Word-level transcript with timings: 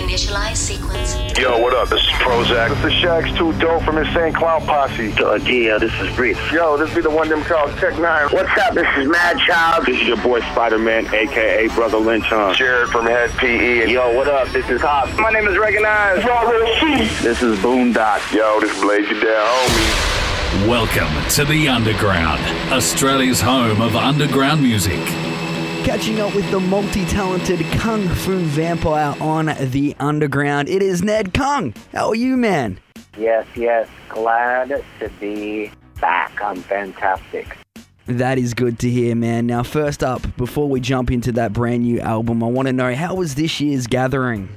Initialize 0.00 0.56
sequence. 0.56 1.14
Yo, 1.38 1.58
what 1.58 1.74
up? 1.74 1.90
This 1.90 2.00
is 2.00 2.08
Prozac. 2.24 2.70
This 2.76 2.86
is 2.86 2.92
Shaggy 3.00 3.32
2 3.36 3.52
Dope 3.58 3.82
from 3.82 3.98
Insane 3.98 4.32
Clown 4.32 4.62
Posse. 4.62 5.12
Uh, 5.12 5.38
G, 5.38 5.70
uh, 5.70 5.78
this 5.78 5.92
is 6.00 6.14
Breeze. 6.16 6.38
Yo, 6.50 6.78
this 6.78 6.92
be 6.94 7.02
the 7.02 7.10
one 7.10 7.28
them 7.28 7.42
called 7.44 7.70
Tech 7.76 7.92
N9ne. 7.94 8.32
What's 8.32 8.58
up? 8.58 8.72
This 8.74 8.86
is 8.96 9.06
Madchild. 9.08 9.84
This 9.84 10.00
is 10.00 10.08
your 10.08 10.16
boy 10.16 10.40
Spider-Man, 10.40 11.14
aka 11.14 11.68
Brotha 11.68 11.98
Lynch 11.98 12.24
Hung. 12.24 12.54
Jared 12.54 12.88
from 12.88 13.04
Head 13.04 13.30
PE. 13.32 13.82
And 13.82 13.90
Yo, 13.90 14.16
what 14.16 14.26
up? 14.26 14.48
This 14.48 14.68
is 14.70 14.80
Cobb. 14.80 15.14
my 15.18 15.30
name 15.30 15.46
is 15.46 15.58
Recognized. 15.58 16.22
This 17.22 17.42
is 17.42 17.58
Boondox. 17.58 18.32
Yo, 18.32 18.58
this 18.60 18.80
Blaze 18.80 19.06
You 19.08 19.20
Down, 19.20 19.46
homie. 19.46 20.66
Welcome 20.66 21.28
to 21.30 21.44
the 21.44 21.68
Underground, 21.68 22.40
Australia's 22.72 23.40
home 23.42 23.82
of 23.82 23.94
underground 23.94 24.62
music. 24.62 24.98
Catching 25.84 26.20
up 26.20 26.34
with 26.34 26.48
the 26.50 26.60
multi 26.60 27.04
talented 27.06 27.60
Kung 27.72 28.06
Fu 28.06 28.38
Vampire 28.38 29.14
on 29.20 29.46
the 29.70 29.96
Underground. 29.98 30.68
It 30.68 30.82
is 30.82 31.02
Ned 31.02 31.34
Kung. 31.34 31.74
How 31.92 32.08
are 32.08 32.14
you, 32.14 32.36
man? 32.36 32.78
Yes, 33.18 33.46
yes. 33.56 33.88
Glad 34.08 34.84
to 35.00 35.08
be 35.18 35.72
back. 36.00 36.40
I'm 36.40 36.56
fantastic. 36.56 37.56
That 38.06 38.38
is 38.38 38.54
good 38.54 38.78
to 38.80 38.90
hear, 38.90 39.16
man. 39.16 39.46
Now, 39.46 39.62
first 39.62 40.04
up, 40.04 40.22
before 40.36 40.68
we 40.68 40.80
jump 40.80 41.10
into 41.10 41.32
that 41.32 41.52
brand 41.52 41.82
new 41.82 41.98
album, 42.00 42.42
I 42.42 42.46
want 42.46 42.66
to 42.66 42.72
know 42.72 42.94
how 42.94 43.14
was 43.14 43.34
this 43.34 43.60
year's 43.60 43.86
gathering? 43.86 44.48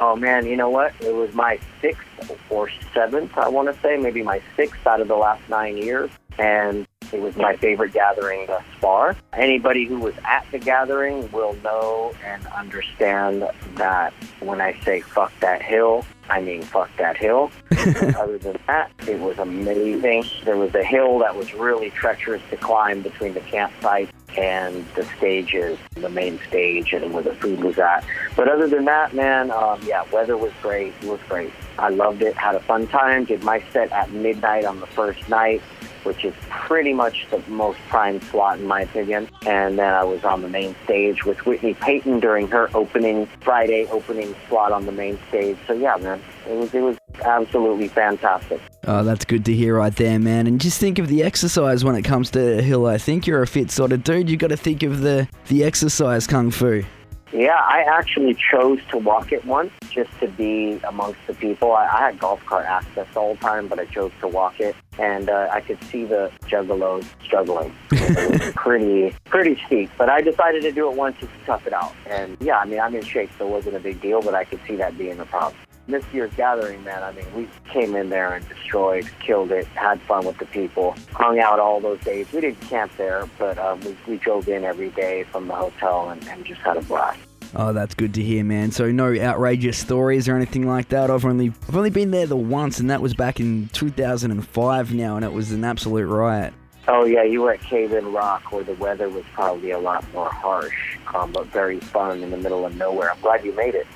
Oh, 0.00 0.14
man, 0.14 0.46
you 0.46 0.56
know 0.56 0.68
what? 0.68 0.92
It 1.00 1.14
was 1.14 1.32
my 1.32 1.58
sixth 1.80 2.06
or 2.50 2.68
seventh, 2.92 3.36
I 3.38 3.48
want 3.48 3.74
to 3.74 3.80
say, 3.80 3.96
maybe 3.96 4.22
my 4.22 4.42
sixth 4.56 4.86
out 4.86 5.00
of 5.00 5.08
the 5.08 5.16
last 5.16 5.48
nine 5.48 5.76
years. 5.76 6.10
And 6.38 6.86
it 7.12 7.20
was 7.20 7.36
my 7.36 7.56
favorite 7.56 7.92
gathering 7.92 8.46
thus 8.46 8.64
far. 8.80 9.16
Anybody 9.32 9.84
who 9.84 9.98
was 9.98 10.14
at 10.24 10.46
the 10.50 10.58
gathering 10.58 11.30
will 11.32 11.54
know 11.56 12.12
and 12.24 12.46
understand 12.48 13.48
that 13.74 14.12
when 14.40 14.60
I 14.60 14.78
say 14.80 15.00
fuck 15.00 15.32
that 15.40 15.62
hill, 15.62 16.04
I 16.28 16.40
mean 16.40 16.62
fuck 16.62 16.90
that 16.96 17.16
hill. 17.16 17.50
Other 17.72 18.38
than 18.38 18.58
that, 18.66 18.90
it 19.06 19.20
was 19.20 19.38
amazing. 19.38 20.24
There 20.44 20.56
was 20.56 20.74
a 20.74 20.84
hill 20.84 21.18
that 21.20 21.36
was 21.36 21.54
really 21.54 21.90
treacherous 21.90 22.42
to 22.50 22.56
climb 22.56 23.02
between 23.02 23.34
the 23.34 23.40
campsite 23.40 24.10
and 24.36 24.86
the 24.94 25.04
stages, 25.16 25.78
the 25.94 26.08
main 26.08 26.38
stage, 26.48 26.92
and 26.92 27.12
where 27.14 27.22
the 27.22 27.34
food 27.36 27.62
was 27.62 27.78
at. 27.78 28.04
But 28.34 28.48
other 28.48 28.68
than 28.68 28.84
that, 28.84 29.14
man, 29.14 29.50
um, 29.50 29.80
yeah, 29.84 30.04
weather 30.12 30.36
was 30.36 30.52
great. 30.60 30.92
It 31.00 31.08
was 31.08 31.20
great. 31.28 31.52
I 31.78 31.88
loved 31.88 32.22
it. 32.22 32.34
Had 32.36 32.54
a 32.54 32.60
fun 32.60 32.86
time. 32.88 33.24
Did 33.24 33.42
my 33.42 33.62
set 33.72 33.90
at 33.92 34.10
midnight 34.10 34.64
on 34.64 34.80
the 34.80 34.86
first 34.86 35.28
night 35.28 35.62
which 36.06 36.24
is 36.24 36.32
pretty 36.48 36.92
much 36.92 37.26
the 37.30 37.42
most 37.48 37.78
prime 37.88 38.20
slot 38.22 38.58
in 38.58 38.66
my 38.66 38.82
opinion. 38.82 39.28
And 39.44 39.78
then 39.78 39.92
I 39.92 40.04
was 40.04 40.24
on 40.24 40.42
the 40.42 40.48
main 40.48 40.74
stage 40.84 41.24
with 41.24 41.44
Whitney 41.44 41.74
Peyton 41.74 42.20
during 42.20 42.48
her 42.48 42.70
opening 42.74 43.26
Friday 43.42 43.86
opening 43.90 44.34
slot 44.48 44.72
on 44.72 44.86
the 44.86 44.92
main 44.92 45.18
stage. 45.28 45.58
So 45.66 45.72
yeah, 45.72 45.96
man, 45.96 46.22
it 46.48 46.54
was 46.54 46.72
it 46.72 46.80
was 46.80 46.96
absolutely 47.22 47.88
fantastic. 47.88 48.60
Oh, 48.86 49.02
that's 49.02 49.24
good 49.24 49.44
to 49.46 49.52
hear 49.52 49.76
right 49.76 49.94
there, 49.94 50.18
man. 50.18 50.46
And 50.46 50.60
just 50.60 50.78
think 50.78 50.98
of 50.98 51.08
the 51.08 51.24
exercise 51.24 51.84
when 51.84 51.96
it 51.96 52.02
comes 52.02 52.30
to 52.30 52.62
Hill. 52.62 52.86
I 52.86 52.98
think 52.98 53.26
you're 53.26 53.42
a 53.42 53.46
fit 53.46 53.70
sort 53.70 53.92
of 53.92 54.04
dude. 54.04 54.30
You 54.30 54.36
got 54.36 54.48
to 54.48 54.56
think 54.56 54.82
of 54.82 55.00
the 55.00 55.28
the 55.48 55.64
exercise 55.64 56.26
kung 56.26 56.50
fu. 56.50 56.84
Yeah, 57.32 57.58
I 57.60 57.84
actually 57.88 58.34
chose 58.50 58.78
to 58.90 58.98
walk 58.98 59.32
it 59.32 59.44
once 59.44 59.72
just 59.90 60.10
to 60.20 60.28
be 60.28 60.80
amongst 60.88 61.18
the 61.26 61.34
people. 61.34 61.72
I, 61.72 61.86
I 61.86 62.00
had 62.06 62.18
golf 62.18 62.44
cart 62.46 62.66
access 62.66 63.08
all 63.16 63.34
the 63.34 63.40
time, 63.40 63.66
but 63.66 63.80
I 63.80 63.84
chose 63.86 64.12
to 64.20 64.28
walk 64.28 64.60
it, 64.60 64.76
and 64.98 65.28
uh, 65.28 65.48
I 65.52 65.60
could 65.60 65.82
see 65.84 66.04
the 66.04 66.30
juggalos 66.44 67.04
struggling. 67.22 67.74
pretty, 68.54 69.14
pretty 69.24 69.60
steep, 69.66 69.90
but 69.98 70.08
I 70.08 70.20
decided 70.20 70.62
to 70.62 70.72
do 70.72 70.90
it 70.90 70.96
once 70.96 71.18
to 71.20 71.28
tough 71.44 71.66
it 71.66 71.72
out. 71.72 71.94
And 72.08 72.36
yeah, 72.40 72.58
I 72.58 72.64
mean, 72.64 72.80
I'm 72.80 72.94
in 72.94 73.04
shape, 73.04 73.30
so 73.38 73.46
it 73.46 73.50
wasn't 73.50 73.76
a 73.76 73.80
big 73.80 74.00
deal, 74.00 74.22
but 74.22 74.34
I 74.34 74.44
could 74.44 74.60
see 74.66 74.76
that 74.76 74.96
being 74.98 75.18
a 75.18 75.26
problem. 75.26 75.60
This 75.88 76.04
year's 76.12 76.32
gathering, 76.34 76.82
man, 76.82 77.04
I 77.04 77.12
mean, 77.12 77.26
we 77.36 77.48
came 77.70 77.94
in 77.94 78.10
there 78.10 78.34
and 78.34 78.48
destroyed, 78.48 79.08
killed 79.20 79.52
it, 79.52 79.66
had 79.66 80.00
fun 80.02 80.26
with 80.26 80.36
the 80.38 80.46
people, 80.46 80.96
hung 81.12 81.38
out 81.38 81.60
all 81.60 81.80
those 81.80 82.00
days. 82.00 82.26
We 82.32 82.40
didn't 82.40 82.60
camp 82.62 82.90
there, 82.96 83.28
but 83.38 83.56
um, 83.58 83.80
we, 83.82 83.96
we 84.08 84.16
drove 84.16 84.48
in 84.48 84.64
every 84.64 84.90
day 84.90 85.22
from 85.24 85.46
the 85.46 85.54
hotel 85.54 86.10
and, 86.10 86.26
and 86.28 86.44
just 86.44 86.60
had 86.62 86.76
a 86.76 86.82
blast. 86.82 87.20
Oh, 87.58 87.72
that's 87.72 87.94
good 87.94 88.12
to 88.14 88.22
hear, 88.22 88.44
man. 88.44 88.70
So 88.70 88.92
no 88.92 89.14
outrageous 89.18 89.78
stories 89.78 90.28
or 90.28 90.36
anything 90.36 90.68
like 90.68 90.90
that. 90.90 91.10
I've 91.10 91.24
only 91.24 91.54
I've 91.66 91.74
only 91.74 91.88
been 91.88 92.10
there 92.10 92.26
the 92.26 92.36
once, 92.36 92.80
and 92.80 92.90
that 92.90 93.00
was 93.00 93.14
back 93.14 93.40
in 93.40 93.70
2005 93.72 94.92
now, 94.92 95.16
and 95.16 95.24
it 95.24 95.32
was 95.32 95.52
an 95.52 95.64
absolute 95.64 96.06
riot. 96.06 96.52
Oh 96.86 97.06
yeah, 97.06 97.22
you 97.22 97.40
were 97.40 97.52
at 97.52 97.60
Cave 97.62 97.94
in 97.94 98.12
Rock, 98.12 98.52
where 98.52 98.62
the 98.62 98.74
weather 98.74 99.08
was 99.08 99.24
probably 99.32 99.70
a 99.70 99.78
lot 99.78 100.04
more 100.12 100.28
harsh, 100.28 100.98
um, 101.14 101.32
but 101.32 101.46
very 101.46 101.80
fun 101.80 102.22
in 102.22 102.30
the 102.30 102.36
middle 102.36 102.66
of 102.66 102.76
nowhere. 102.76 103.10
I'm 103.10 103.20
glad 103.22 103.42
you 103.42 103.52
made 103.54 103.74
it. 103.74 103.86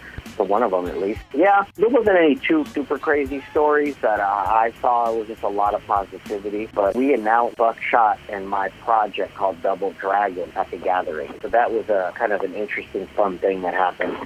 One 0.44 0.62
of 0.62 0.70
them, 0.70 0.86
at 0.86 0.98
least. 0.98 1.20
Yeah, 1.34 1.64
there 1.76 1.88
wasn't 1.88 2.16
any 2.16 2.36
too 2.36 2.64
super 2.66 2.98
crazy 2.98 3.42
stories 3.50 3.96
that 4.02 4.20
uh, 4.20 4.24
I 4.24 4.72
saw. 4.80 5.12
It 5.12 5.18
was 5.18 5.28
just 5.28 5.42
a 5.42 5.48
lot 5.48 5.74
of 5.74 5.86
positivity. 5.86 6.66
But 6.72 6.94
we 6.94 7.14
announced 7.14 7.56
Bukshot 7.56 8.18
and 8.28 8.48
my 8.48 8.68
project 8.80 9.34
called 9.34 9.62
Double 9.62 9.92
Dragon 9.92 10.50
at 10.56 10.70
the 10.70 10.76
gathering. 10.76 11.32
So 11.42 11.48
that 11.48 11.72
was 11.72 11.88
a 11.88 12.12
kind 12.14 12.32
of 12.32 12.42
an 12.42 12.54
interesting, 12.54 13.06
fun 13.08 13.38
thing 13.38 13.62
that 13.62 13.74
happened. 13.74 14.16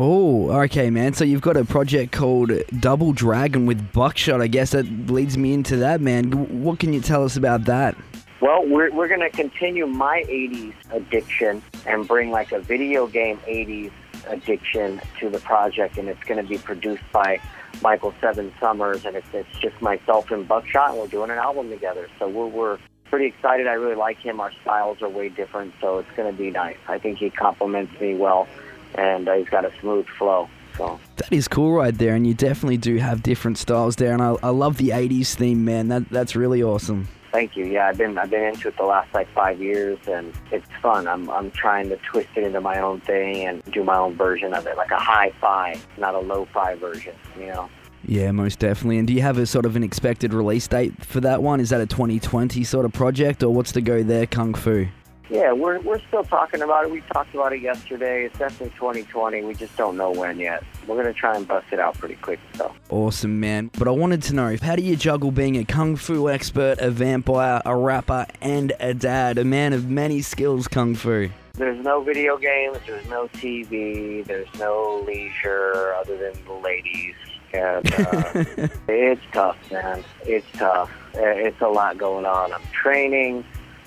Oh, 0.00 0.52
okay, 0.62 0.90
man. 0.90 1.12
So 1.14 1.24
you've 1.24 1.40
got 1.40 1.56
a 1.56 1.64
project 1.64 2.12
called 2.12 2.52
Double 2.78 3.12
Dragon 3.12 3.66
with 3.66 3.92
Bukshot. 3.92 4.40
I 4.40 4.46
guess 4.46 4.70
that 4.70 4.84
leads 5.10 5.36
me 5.36 5.52
into 5.52 5.76
that, 5.78 6.00
man. 6.00 6.62
What 6.62 6.78
can 6.78 6.92
you 6.92 7.00
tell 7.00 7.24
us 7.24 7.36
about 7.36 7.64
that? 7.64 7.96
Well, 8.40 8.64
we're, 8.64 8.92
we're 8.92 9.08
going 9.08 9.28
to 9.28 9.30
continue 9.30 9.86
my 9.86 10.24
80s 10.28 10.74
addiction 10.92 11.60
and 11.84 12.06
bring 12.06 12.30
like 12.30 12.52
a 12.52 12.60
video 12.60 13.08
game 13.08 13.38
80s 13.38 13.90
addiction 14.28 15.00
to 15.20 15.30
the 15.30 15.38
project. 15.40 15.98
And 15.98 16.08
it's 16.08 16.22
going 16.24 16.42
to 16.42 16.48
be 16.48 16.58
produced 16.58 17.04
by 17.12 17.40
Michael 17.82 18.14
Seven 18.20 18.52
Summers. 18.60 19.04
And 19.04 19.16
it's, 19.16 19.26
it's 19.32 19.58
just 19.58 19.80
myself 19.80 20.30
and 20.30 20.48
Bukshot, 20.48 20.90
and 20.90 20.98
we're 20.98 21.06
doing 21.06 21.30
an 21.30 21.38
album 21.38 21.70
together. 21.70 22.08
So 22.18 22.28
we're, 22.28 22.46
we're 22.46 22.78
pretty 23.06 23.26
excited. 23.26 23.66
I 23.66 23.74
really 23.74 23.96
like 23.96 24.18
him. 24.18 24.40
Our 24.40 24.52
styles 24.62 25.02
are 25.02 25.08
way 25.08 25.28
different. 25.28 25.74
So 25.80 25.98
it's 25.98 26.10
going 26.16 26.30
to 26.30 26.36
be 26.36 26.50
nice. 26.50 26.76
I 26.88 26.98
think 26.98 27.18
he 27.18 27.30
complements 27.30 27.98
me 28.00 28.14
well, 28.14 28.48
and 28.94 29.28
uh, 29.28 29.34
he's 29.34 29.48
got 29.48 29.64
a 29.64 29.72
smooth 29.80 30.06
flow. 30.06 30.48
So. 30.76 31.00
That 31.16 31.32
is 31.32 31.48
cool 31.48 31.72
right 31.72 31.96
there, 31.96 32.14
and 32.14 32.26
you 32.26 32.34
definitely 32.34 32.76
do 32.76 32.96
have 32.96 33.22
different 33.22 33.58
styles 33.58 33.96
there. 33.96 34.12
And 34.12 34.22
I, 34.22 34.36
I 34.42 34.50
love 34.50 34.76
the 34.76 34.90
80s 34.90 35.34
theme, 35.34 35.64
man. 35.64 35.88
That 35.88 36.08
That's 36.08 36.36
really 36.36 36.62
awesome. 36.62 37.08
Thank 37.30 37.56
you. 37.56 37.66
Yeah, 37.66 37.88
I've 37.88 37.98
been 37.98 38.16
I've 38.16 38.30
been 38.30 38.42
into 38.42 38.68
it 38.68 38.76
the 38.76 38.84
last 38.84 39.12
like 39.12 39.28
five 39.34 39.60
years, 39.60 39.98
and 40.08 40.32
it's 40.50 40.66
fun. 40.80 41.06
I'm 41.06 41.28
I'm 41.30 41.50
trying 41.50 41.88
to 41.90 41.96
twist 41.98 42.28
it 42.36 42.44
into 42.44 42.60
my 42.60 42.80
own 42.80 43.00
thing 43.00 43.46
and 43.46 43.62
do 43.72 43.84
my 43.84 43.96
own 43.96 44.16
version 44.16 44.54
of 44.54 44.66
it, 44.66 44.76
like 44.76 44.90
a 44.90 44.98
hi-fi, 44.98 45.78
not 45.98 46.14
a 46.14 46.20
lo-fi 46.20 46.74
version. 46.76 47.14
You 47.38 47.46
know. 47.46 47.70
Yeah, 48.06 48.30
most 48.30 48.58
definitely. 48.58 48.98
And 48.98 49.06
do 49.06 49.12
you 49.12 49.22
have 49.22 49.38
a 49.38 49.46
sort 49.46 49.66
of 49.66 49.76
an 49.76 49.82
expected 49.82 50.32
release 50.32 50.66
date 50.68 51.04
for 51.04 51.20
that 51.20 51.42
one? 51.42 51.60
Is 51.60 51.70
that 51.70 51.80
a 51.80 51.86
2020 51.86 52.64
sort 52.64 52.86
of 52.86 52.92
project, 52.92 53.42
or 53.42 53.52
what's 53.52 53.72
the 53.72 53.80
go 53.80 54.02
there, 54.02 54.26
Kung 54.26 54.54
Fu? 54.54 54.86
Yeah, 55.30 55.52
we're 55.52 55.78
we're 55.80 56.00
still 56.08 56.24
talking 56.24 56.62
about 56.62 56.84
it. 56.84 56.90
We 56.90 57.02
talked 57.12 57.34
about 57.34 57.52
it 57.52 57.60
yesterday. 57.60 58.24
It's 58.24 58.38
definitely 58.38 58.70
2020. 58.78 59.42
We 59.44 59.54
just 59.54 59.76
don't 59.76 59.96
know 59.96 60.10
when 60.10 60.38
yet. 60.38 60.64
We're 60.86 60.96
gonna 60.96 61.12
try 61.12 61.36
and 61.36 61.46
bust 61.46 61.66
it 61.70 61.78
out 61.78 61.98
pretty 61.98 62.14
quick, 62.16 62.40
though. 62.54 62.74
Awesome, 62.88 63.38
man. 63.38 63.70
But 63.78 63.88
I 63.88 63.90
wanted 63.90 64.22
to 64.24 64.34
know 64.34 64.56
how 64.62 64.74
do 64.74 64.82
you 64.82 64.96
juggle 64.96 65.30
being 65.30 65.56
a 65.56 65.64
kung 65.64 65.96
fu 65.96 66.30
expert, 66.30 66.78
a 66.78 66.90
vampire, 66.90 67.60
a 67.66 67.76
rapper, 67.76 68.26
and 68.40 68.72
a 68.80 68.94
dad, 68.94 69.36
a 69.36 69.44
man 69.44 69.74
of 69.74 69.90
many 69.90 70.22
skills, 70.22 70.66
kung 70.66 70.94
fu? 70.94 71.28
There's 71.54 71.84
no 71.84 72.00
video 72.02 72.38
games. 72.38 72.78
There's 72.86 73.06
no 73.10 73.28
TV. 73.28 74.24
There's 74.24 74.48
no 74.58 75.04
leisure 75.06 75.94
other 75.98 76.16
than 76.16 76.42
the 76.46 76.52
ladies. 76.54 77.14
And 77.52 77.92
uh, 77.92 78.68
it's 78.88 79.20
tough, 79.32 79.56
man. 79.70 80.04
It's 80.24 80.46
tough. 80.52 80.90
Uh, 81.14 81.20
It's 81.20 81.60
a 81.60 81.68
lot 81.68 81.98
going 81.98 82.24
on. 82.26 82.52
I'm 82.52 82.62
training. 82.72 83.44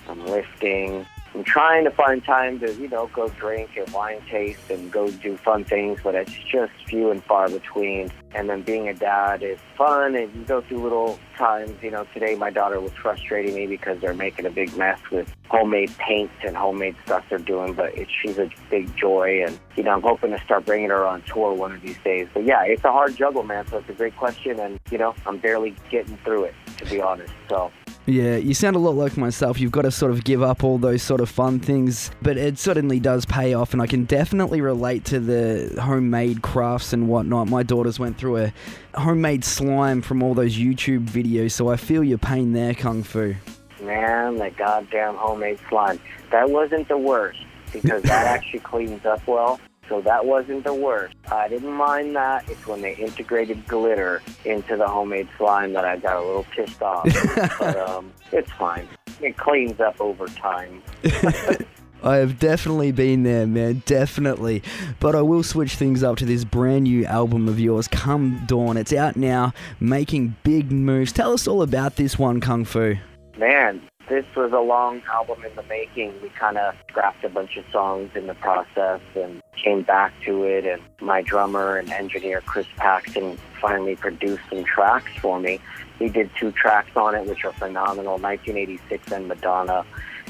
I'm 0.10 0.26
lifting. 0.28 1.06
I'm 1.34 1.46
trying 1.46 1.86
to 1.86 1.92
find 1.92 2.24
time 2.24 2.60
to, 2.60 2.74
you 2.74 2.90
know, 2.90 3.10
go 3.14 3.30
drink 3.30 3.78
and 3.78 3.90
wine 3.94 4.22
taste 4.30 4.70
and 4.70 4.92
go 4.92 5.10
do 5.10 5.38
fun 5.38 5.64
things, 5.64 6.02
but 6.04 6.14
it's 6.14 6.34
just 6.34 6.74
few 6.88 7.10
and 7.10 7.24
far 7.24 7.48
between. 7.50 8.12
And 8.34 8.50
then 8.50 8.64
being 8.64 8.90
a 8.90 8.94
dad 8.94 9.42
is 9.42 9.60
fun, 9.78 10.16
and 10.16 10.34
you 10.36 10.44
go 10.44 10.62
through 10.62 10.84
little 10.84 11.20
times. 11.38 11.72
You 11.82 11.92
know, 11.92 12.06
today 12.14 12.36
my 12.36 12.50
daughter 12.50 12.82
was 12.82 12.92
frustrating 12.94 13.56
me 13.56 13.66
because 13.66 14.02
they're 14.02 14.14
making 14.14 14.46
a 14.46 14.50
big 14.50 14.76
mess 14.76 15.00
with 15.10 15.34
homemade 15.48 15.98
paint 15.98 16.32
and 16.46 16.56
homemade 16.56 16.96
stuff 17.06 17.24
they're 17.30 17.40
doing, 17.40 17.74
but 17.74 17.98
it, 17.98 18.10
she's 18.22 18.38
a 18.38 18.50
big 18.70 18.94
joy. 18.98 19.44
And, 19.46 19.58
you 19.78 19.84
know, 19.84 19.92
I'm 19.92 20.02
hoping 20.02 20.32
to 20.32 20.40
start 20.44 20.66
bringing 20.66 20.90
her 20.90 21.06
on 21.06 21.22
tour 21.22 21.54
one 21.54 21.72
of 21.72 21.82
these 21.82 21.98
days. 22.04 22.28
But 22.34 22.44
yeah, 22.44 22.64
it's 22.64 22.84
a 22.84 22.92
hard 22.92 23.16
juggle, 23.16 23.44
man, 23.44 23.68
so 23.68 23.78
it's 23.78 23.90
a 23.90 23.94
great 23.94 24.18
question. 24.18 24.60
And, 24.60 24.80
you 24.92 24.98
know, 24.98 25.16
I'm 25.26 25.38
barely 25.38 25.76
getting 25.90 26.18
through 26.18 26.46
it, 26.46 26.56
to 26.80 26.86
be 26.86 27.00
honest. 27.00 27.34
So. 27.48 27.72
Yeah, 28.08 28.38
you 28.38 28.56
sound 28.56 28.76
a 28.76 28.80
lot 28.80 28.96
like 28.96 29.16
myself. 29.16 29.60
You've 29.60 29.72
got 29.72 29.84
to 29.84 29.92
sort 29.92 30.12
of 30.12 30.24
give 30.24 30.42
up 30.42 30.64
all 30.64 30.80
those 30.80 31.04
sort 31.04 31.22
of 31.22 31.30
fun 31.30 31.60
things, 31.60 32.10
but 32.22 32.36
it 32.36 32.58
certainly 32.58 33.00
does 33.00 33.26
pay 33.26 33.54
off, 33.54 33.74
and 33.74 33.82
I 33.82 33.86
can 33.86 34.06
definitely 34.06 34.60
relate 34.60 35.06
to 35.06 35.20
the 35.20 35.80
homemade 35.80 36.42
crafts 36.42 36.94
and 36.94 37.08
whatnot. 37.08 37.48
My 37.48 37.62
daughters 37.62 38.00
went 38.00 38.18
through 38.18 38.38
a 38.38 38.54
homemade 38.96 39.44
slime 39.44 40.02
from 40.02 40.24
all 40.24 40.34
those 40.34 40.58
YouTube 40.58 41.06
videos, 41.06 41.52
so 41.52 41.70
I 41.70 41.76
feel 41.76 42.04
your 42.04 42.18
pain 42.18 42.54
there, 42.54 42.74
Kung 42.74 43.04
Fu. 43.04 43.36
Man, 43.84 44.38
that 44.38 44.58
goddamn 44.58 45.16
homemade 45.16 45.60
slime. 45.70 46.00
That 46.32 46.50
wasn't 46.50 46.88
the 46.88 46.98
worst 46.98 47.40
because 47.72 48.02
that 48.04 48.26
actually 48.36 48.60
cleans 48.60 49.06
up 49.06 49.26
well. 49.28 49.60
So 49.92 50.00
that 50.00 50.26
wasn't 50.26 50.64
the 50.64 50.74
worst. 50.74 51.18
I 51.30 51.50
didn't 51.50 51.74
mind 51.74 52.16
that. 52.16 52.50
It's 52.50 52.66
when 52.66 52.82
they 52.82 52.96
integrated 52.96 53.68
glitter 53.68 54.22
into 54.46 54.78
the 54.78 54.88
homemade 54.88 55.28
slime 55.38 55.74
that 55.74 55.84
I 55.84 55.98
got 55.98 56.16
a 56.16 56.26
little 56.26 56.46
pissed 56.46 56.82
off. 56.82 57.10
but 57.60 57.78
um, 57.78 58.14
it's 58.32 58.50
fine. 58.54 58.88
It 59.20 59.36
cleans 59.36 59.82
up 59.82 60.00
over 60.00 60.28
time. 60.28 60.82
I 62.04 62.16
have 62.16 62.40
definitely 62.40 62.94
been 62.94 63.24
there, 63.24 63.46
man, 63.46 63.84
definitely. 63.86 64.64
But 65.02 65.14
I 65.14 65.24
will 65.24 65.44
switch 65.44 65.76
things 65.76 66.04
up 66.04 66.16
to 66.20 66.26
this 66.26 66.46
brand 66.46 66.86
new 66.86 67.04
album 67.04 67.50
of 67.50 67.60
yours, 67.60 67.90
Come 67.90 68.44
Dawn. 68.46 68.78
It's 68.78 68.94
out 68.94 69.18
now, 69.18 69.54
making 69.82 70.38
big 70.44 70.72
moves. 70.72 71.12
Tell 71.12 71.34
us 71.34 71.50
all 71.50 71.62
about 71.62 71.98
this 71.98 72.18
one, 72.18 72.40
Kung 72.40 72.64
Fu. 72.64 72.96
Man, 73.38 73.82
this 74.08 74.26
was 74.36 74.52
a 74.52 74.60
long 74.60 75.02
album 75.12 75.44
in 75.46 75.56
the 75.56 75.64
making. 75.64 76.14
We 76.22 76.30
kind 76.30 76.58
of 76.58 76.76
scrapped 76.90 77.24
a 77.24 77.30
bunch 77.30 77.58
of 77.58 77.66
songs 77.72 78.12
in 78.16 78.28
the 78.28 78.34
process 78.36 79.02
and 79.16 79.42
came 79.64 79.84
back 79.84 80.14
to 80.26 80.44
it. 80.44 80.66
And 80.66 80.82
my 81.00 81.22
drummer 81.22 81.78
and 81.78 81.90
engineer, 81.92 82.42
Chris 82.42 82.68
Paxton, 82.78 83.38
finally 83.60 83.96
produced 83.96 84.44
some 84.50 84.64
tracks 84.64 85.12
for 85.22 85.40
me. 85.40 85.60
He 86.00 86.10
did 86.10 86.30
two 86.40 86.52
tracks 86.52 86.96
on 86.96 87.16
it, 87.16 87.26
which 87.26 87.46
are 87.46 87.54
phenomenal 87.54 88.18
1986 88.18 89.12
and 89.12 89.28
Madonna. 89.28 89.86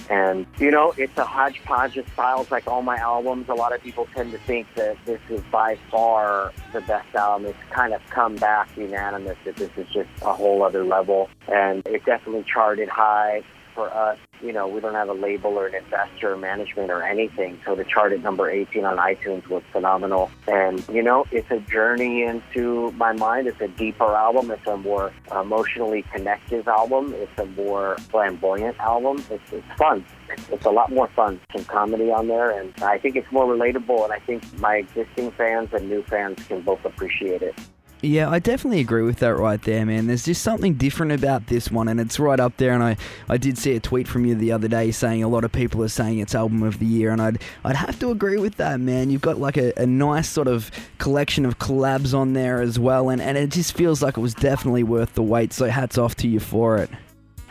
And, 0.10 0.46
you 0.60 0.72
know, 0.72 0.94
it's 0.98 1.18
a 1.18 1.24
hodgepodge 1.24 1.96
of 1.96 2.08
styles 2.10 2.52
like 2.52 2.68
all 2.68 2.82
my 2.82 2.98
albums. 2.98 3.48
A 3.48 3.54
lot 3.54 3.74
of 3.74 3.82
people 3.82 4.08
tend 4.14 4.32
to 4.34 4.38
think 4.40 4.68
that 4.76 4.98
this 5.06 5.22
is 5.30 5.42
by 5.52 5.78
far 5.90 6.52
the 6.74 6.82
best 6.82 7.16
album. 7.16 7.48
It's 7.48 7.58
kind 7.72 7.94
of 7.94 8.02
come 8.10 8.36
back 8.36 8.70
unanimous 8.76 9.38
that 9.46 9.56
this 9.56 9.70
is 9.78 9.88
just 9.94 10.10
a 10.22 10.34
whole 10.34 10.64
other 10.64 10.84
level. 10.84 11.30
And 11.48 11.82
it 11.86 12.04
definitely 12.04 12.44
charted 12.52 12.90
high 12.90 13.44
for 13.74 13.94
us. 13.94 14.18
You 14.42 14.54
know, 14.54 14.68
we 14.68 14.80
don't 14.82 14.96
have 14.96 15.10
a 15.10 15.14
label 15.14 15.52
or 15.52 15.68
an 15.68 15.76
investor 15.76 16.34
or 16.34 16.38
management 16.38 16.90
or 16.90 17.04
anything. 17.04 17.60
So 17.64 17.76
to 17.76 17.84
chart 17.84 18.12
at 18.12 18.22
number 18.22 18.50
18 18.50 18.86
on 18.86 18.98
iTunes 18.98 19.48
was 19.48 19.64
phenomenal. 19.72 20.32
And, 20.48 20.84
you 20.90 21.04
know, 21.04 21.26
it's 21.32 21.50
a 21.52 21.60
journey 21.60 22.24
into 22.24 22.92
my 22.94 23.14
mind. 23.14 23.48
It's 23.48 23.62
a 23.62 23.68
deeper 23.68 24.16
album. 24.16 24.50
It's 24.50 24.66
a 24.66 24.78
more 24.78 25.12
emotionally 25.32 26.04
connective 26.14 26.68
album. 26.68 27.14
It's 27.16 27.38
a 27.38 27.46
more 27.46 27.98
flamboyant 28.10 28.80
album. 28.80 29.24
It's, 29.30 29.52
it's 29.52 29.78
fun. 29.78 30.04
It's 30.52 30.66
a 30.66 30.72
lot 30.72 30.92
more 30.92 31.08
fun. 31.10 31.40
Some 31.56 31.66
comedy 31.66 32.12
on 32.12 32.28
there. 32.28 32.50
And 32.58 32.74
I 32.82 32.98
think 32.98 33.16
it's 33.16 33.32
more 33.32 33.46
relatable. 33.46 34.04
And 34.04 34.14
I 34.14 34.20
think 34.20 34.44
my 34.60 34.78
existing 34.78 35.32
fans 35.32 35.70
and 35.74 35.88
new 35.88 36.02
fans 36.04 36.44
can 36.48 36.62
both 36.62 36.84
appreciate 36.84 37.42
it. 37.44 37.56
Yeah, 38.04 38.32
I 38.32 38.40
definitely 38.40 38.80
agree 38.80 39.04
with 39.04 39.20
that 39.20 39.36
right 39.36 39.62
there, 39.62 39.86
man. 39.86 40.08
There's 40.08 40.26
just 40.26 40.42
something 40.42 40.74
different 40.74 41.12
about 41.12 41.46
this 41.46 41.70
one, 41.70 41.88
and 41.88 42.00
it's 42.00 42.20
right 42.20 42.40
up 42.40 42.58
there. 42.58 42.74
And 42.74 42.82
I, 42.82 42.98
I 43.30 43.38
did 43.38 43.60
see 43.60 43.76
a 43.76 43.80
tweet 43.80 44.08
from 44.08 44.26
you 44.26 44.34
the 44.34 44.52
other 44.52 44.68
day 44.68 44.90
saying 44.90 45.22
a 45.22 45.28
lot 45.28 45.44
of 45.44 45.52
people 45.52 45.84
are 45.84 45.88
saying 45.88 46.18
it's 46.18 46.34
album 46.34 46.64
of 46.64 46.80
the 46.80 46.86
year, 46.88 47.12
and 47.12 47.22
I'd 47.22 47.40
I'd 47.64 47.76
have 47.76 48.00
to 48.00 48.10
agree 48.10 48.40
with 48.40 48.56
that, 48.56 48.80
man. 48.80 49.12
You've 49.12 49.22
got 49.22 49.38
like 49.38 49.56
a, 49.56 49.72
a 49.78 49.86
nice 49.86 50.28
sort 50.28 50.48
of 50.48 50.72
collection 50.98 51.46
of 51.46 51.60
collabs 51.60 52.18
on 52.18 52.34
there 52.34 52.60
as 52.60 52.80
well, 52.80 53.10
and, 53.10 53.22
and 53.22 53.38
it 53.38 53.52
just 53.52 53.74
feels 53.74 54.02
like 54.02 54.18
it 54.18 54.22
was 54.22 54.34
definitely 54.34 54.84
worth 54.84 55.14
the 55.14 55.24
wait. 55.24 55.54
So 55.54 55.68
hats 55.68 56.00
off 56.00 56.16
to 56.16 56.28
you 56.28 56.40
for 56.40 56.78
it. 56.78 56.90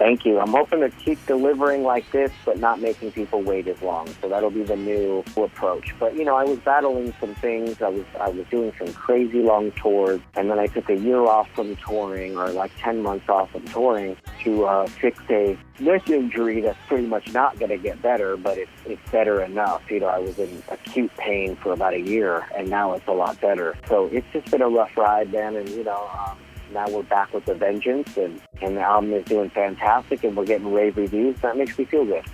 Thank 0.00 0.24
you. 0.24 0.40
I'm 0.40 0.52
hoping 0.52 0.80
to 0.80 0.88
keep 0.88 1.26
delivering 1.26 1.82
like 1.82 2.10
this, 2.10 2.32
but 2.46 2.58
not 2.58 2.80
making 2.80 3.12
people 3.12 3.42
wait 3.42 3.68
as 3.68 3.82
long. 3.82 4.08
So 4.22 4.30
that'll 4.30 4.48
be 4.48 4.62
the 4.62 4.74
new 4.74 5.22
approach. 5.36 5.94
But 6.00 6.16
you 6.16 6.24
know, 6.24 6.36
I 6.36 6.44
was 6.44 6.58
battling 6.60 7.12
some 7.20 7.34
things. 7.34 7.82
I 7.82 7.90
was 7.90 8.06
I 8.18 8.30
was 8.30 8.46
doing 8.46 8.72
some 8.78 8.94
crazy 8.94 9.42
long 9.42 9.72
tours, 9.72 10.22
and 10.36 10.50
then 10.50 10.58
I 10.58 10.68
took 10.68 10.88
a 10.88 10.96
year 10.96 11.20
off 11.26 11.50
from 11.50 11.76
touring, 11.76 12.38
or 12.38 12.48
like 12.48 12.72
ten 12.78 13.02
months 13.02 13.28
off 13.28 13.50
from 13.50 13.66
touring, 13.66 14.16
to 14.42 14.64
uh, 14.64 14.86
fix 14.86 15.18
a 15.28 15.58
wrist 15.80 16.08
injury 16.08 16.62
that's 16.62 16.78
pretty 16.88 17.06
much 17.06 17.30
not 17.34 17.58
going 17.58 17.68
to 17.68 17.76
get 17.76 18.00
better, 18.00 18.38
but 18.38 18.56
it's 18.56 18.72
it's 18.86 19.10
better 19.10 19.42
enough. 19.42 19.82
You 19.90 20.00
know, 20.00 20.08
I 20.08 20.18
was 20.18 20.38
in 20.38 20.62
acute 20.70 21.14
pain 21.18 21.56
for 21.56 21.74
about 21.74 21.92
a 21.92 22.00
year, 22.00 22.48
and 22.56 22.70
now 22.70 22.94
it's 22.94 23.06
a 23.06 23.12
lot 23.12 23.38
better. 23.42 23.76
So 23.86 24.06
it's 24.06 24.26
just 24.32 24.50
been 24.50 24.62
a 24.62 24.68
rough 24.70 24.96
ride, 24.96 25.30
man. 25.30 25.56
And 25.56 25.68
you 25.68 25.84
know. 25.84 26.10
Um, 26.18 26.38
now 26.72 26.88
we're 26.88 27.02
back 27.02 27.32
with 27.32 27.48
a 27.48 27.54
vengeance, 27.54 28.16
and, 28.16 28.40
and 28.62 28.76
the 28.76 28.80
album 28.80 29.12
is 29.12 29.24
doing 29.24 29.50
fantastic, 29.50 30.24
and 30.24 30.36
we're 30.36 30.46
getting 30.46 30.72
rave 30.72 30.96
reviews. 30.96 31.40
That 31.40 31.56
makes 31.56 31.78
me 31.78 31.84
feel 31.84 32.04
good. 32.04 32.24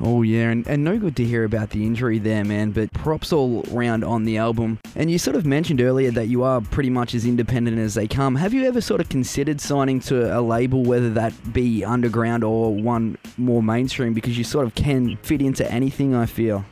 Oh 0.00 0.22
yeah, 0.22 0.50
and, 0.50 0.66
and 0.68 0.84
no 0.84 0.96
good 0.96 1.16
to 1.16 1.24
hear 1.24 1.42
about 1.42 1.70
the 1.70 1.84
injury 1.84 2.20
there, 2.20 2.44
man. 2.44 2.70
But 2.70 2.92
props 2.92 3.32
all 3.32 3.62
round 3.70 4.04
on 4.04 4.24
the 4.24 4.38
album. 4.38 4.78
And 4.94 5.10
you 5.10 5.18
sort 5.18 5.34
of 5.34 5.44
mentioned 5.44 5.80
earlier 5.80 6.12
that 6.12 6.28
you 6.28 6.44
are 6.44 6.60
pretty 6.60 6.90
much 6.90 7.14
as 7.14 7.26
independent 7.26 7.78
as 7.78 7.94
they 7.94 8.06
come. 8.06 8.36
Have 8.36 8.54
you 8.54 8.64
ever 8.64 8.80
sort 8.80 9.00
of 9.00 9.08
considered 9.08 9.60
signing 9.60 9.98
to 10.00 10.38
a 10.38 10.40
label, 10.40 10.84
whether 10.84 11.10
that 11.10 11.52
be 11.52 11.84
underground 11.84 12.44
or 12.44 12.72
one 12.72 13.18
more 13.36 13.62
mainstream? 13.62 14.14
Because 14.14 14.38
you 14.38 14.44
sort 14.44 14.66
of 14.66 14.74
can 14.76 15.16
fit 15.18 15.42
into 15.42 15.68
anything. 15.70 16.14
I 16.14 16.26
feel. 16.26 16.64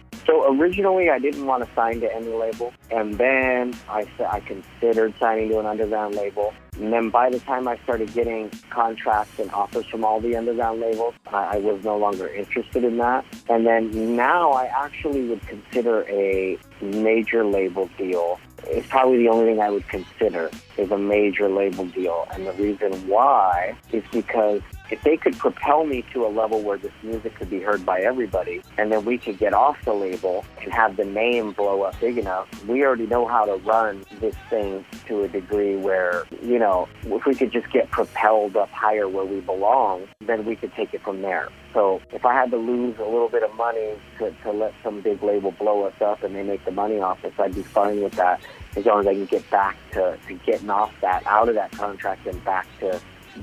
Originally, 0.48 1.10
I 1.10 1.19
didn't 1.19 1.46
want 1.46 1.66
to 1.66 1.75
sign 1.75 2.00
to 2.00 2.14
any 2.14 2.32
label, 2.32 2.72
and 2.90 3.14
then 3.19 3.76
I 3.88 4.06
I 4.28 4.40
considered 4.40 5.12
signing 5.19 5.48
to 5.48 5.58
an 5.58 5.66
underground 5.66 6.14
label. 6.14 6.54
And 6.78 6.93
then 6.93 7.10
by 7.10 7.31
the 7.31 7.40
time 7.40 7.66
I 7.66 7.78
started 7.78 8.12
getting 8.12 8.50
contracts 8.70 9.38
and 9.38 9.50
offers 9.50 9.87
from 9.87 10.04
all 10.04 10.20
the 10.20 10.37
underground 10.37 10.81
labels, 10.81 11.14
I, 11.26 11.56
I 11.56 11.58
was 11.58 11.82
no 11.82 11.96
longer 11.96 12.28
interested 12.28 12.84
in 12.84 12.98
that. 12.98 13.25
And 13.48 13.66
then 13.66 14.14
now 14.14 14.52
I 14.52 14.66
actually 14.66 15.26
would 15.28 15.44
consider 15.46 16.04
a 16.08 16.58
major 16.81 17.44
label 17.44 17.88
deal. 17.96 18.38
It's 18.64 18.87
probably 18.88 19.19
the 19.19 19.28
only 19.28 19.46
thing 19.46 19.60
I 19.60 19.70
would 19.70 19.88
consider 19.88 20.50
is 20.76 20.90
a 20.90 20.98
major 20.98 21.48
label 21.48 21.87
deal. 21.87 22.28
And 22.32 22.46
the 22.46 22.52
reason 22.52 22.93
why 23.08 23.76
is 23.93 24.04
because 24.12 24.60
if 24.91 25.03
they 25.03 25.17
could 25.17 25.38
propel 25.38 25.85
me 25.85 26.05
to 26.12 26.27
a 26.27 26.29
level 26.29 26.61
where 26.61 26.79
this 26.79 26.93
music 27.03 27.35
could 27.37 27.50
be 27.50 27.61
heard 27.61 27.85
by 27.85 28.00
everybody, 28.00 28.62
and 28.79 28.91
then 28.93 29.05
we 29.05 29.19
could 29.19 29.38
get 29.38 29.53
off 29.53 29.77
the 29.85 29.93
label 29.93 30.44
and 30.62 30.73
have 30.73 30.97
the 30.97 31.05
name 31.05 31.53
blow 31.53 31.83
up 31.83 31.99
big 32.00 32.19
enough, 32.19 32.49
we 32.65 32.85
already 32.85 33.06
know 33.06 33.27
how 33.27 33.44
to 33.44 33.55
run 33.56 34.05
this 34.21 34.35
thing 34.50 34.85
to 35.06 35.25
a 35.25 35.29
degree 35.29 35.77
where, 35.77 36.25
you 36.43 36.59
know, 36.59 36.88
if 37.05 37.27
we 37.27 37.35
could 37.35 37.53
just 37.53 37.71
get 37.73 37.91
propelled 37.91 38.56
up 38.56 38.71
higher 38.71 39.09
where 39.09 39.25
we 39.25 39.41
belong, 39.41 40.09
then 40.21 40.44
we 40.44 40.56
could 40.56 40.73
take 40.75 40.93
it 40.94 41.03
from 41.03 41.23
there. 41.23 41.49
So 41.73 42.00
if 42.12 42.25
I 42.25 42.32
had 42.32 42.50
to 42.53 42.56
lose 42.56 42.97
a 42.99 43.05
little 43.05 43.29
bit 43.29 43.43
of 43.43 43.55
money 43.55 43.94
to, 44.19 44.31
to 44.44 44.53
let 44.53 44.73
some 44.82 45.00
big 45.03 45.23
label 45.23 45.50
blow 45.53 45.85
us 45.85 46.00
up 46.00 46.23
and 46.23 46.35
they 46.35 46.43
make 46.43 46.65
the 46.65 46.71
money 46.71 47.00
off 47.00 47.23
us, 47.25 47.32
I'd 47.39 47.55
be 47.55 47.62
fine 47.62 48.00
with 48.00 48.15
that 48.15 48.41
as 48.77 48.87
long 48.87 49.00
as 49.00 49.06
I 49.06 49.15
can 49.15 49.27
get 49.27 49.50
back 49.50 49.77
to, 49.93 50.19
to 50.27 50.35
getting 50.47 50.71
off 50.71 50.94
that, 51.03 51.27
out 51.27 51.49
of 51.49 51.55
that 51.56 51.73
contract 51.73 52.27
and 52.27 52.43
back 52.44 52.67
to 52.81 53.00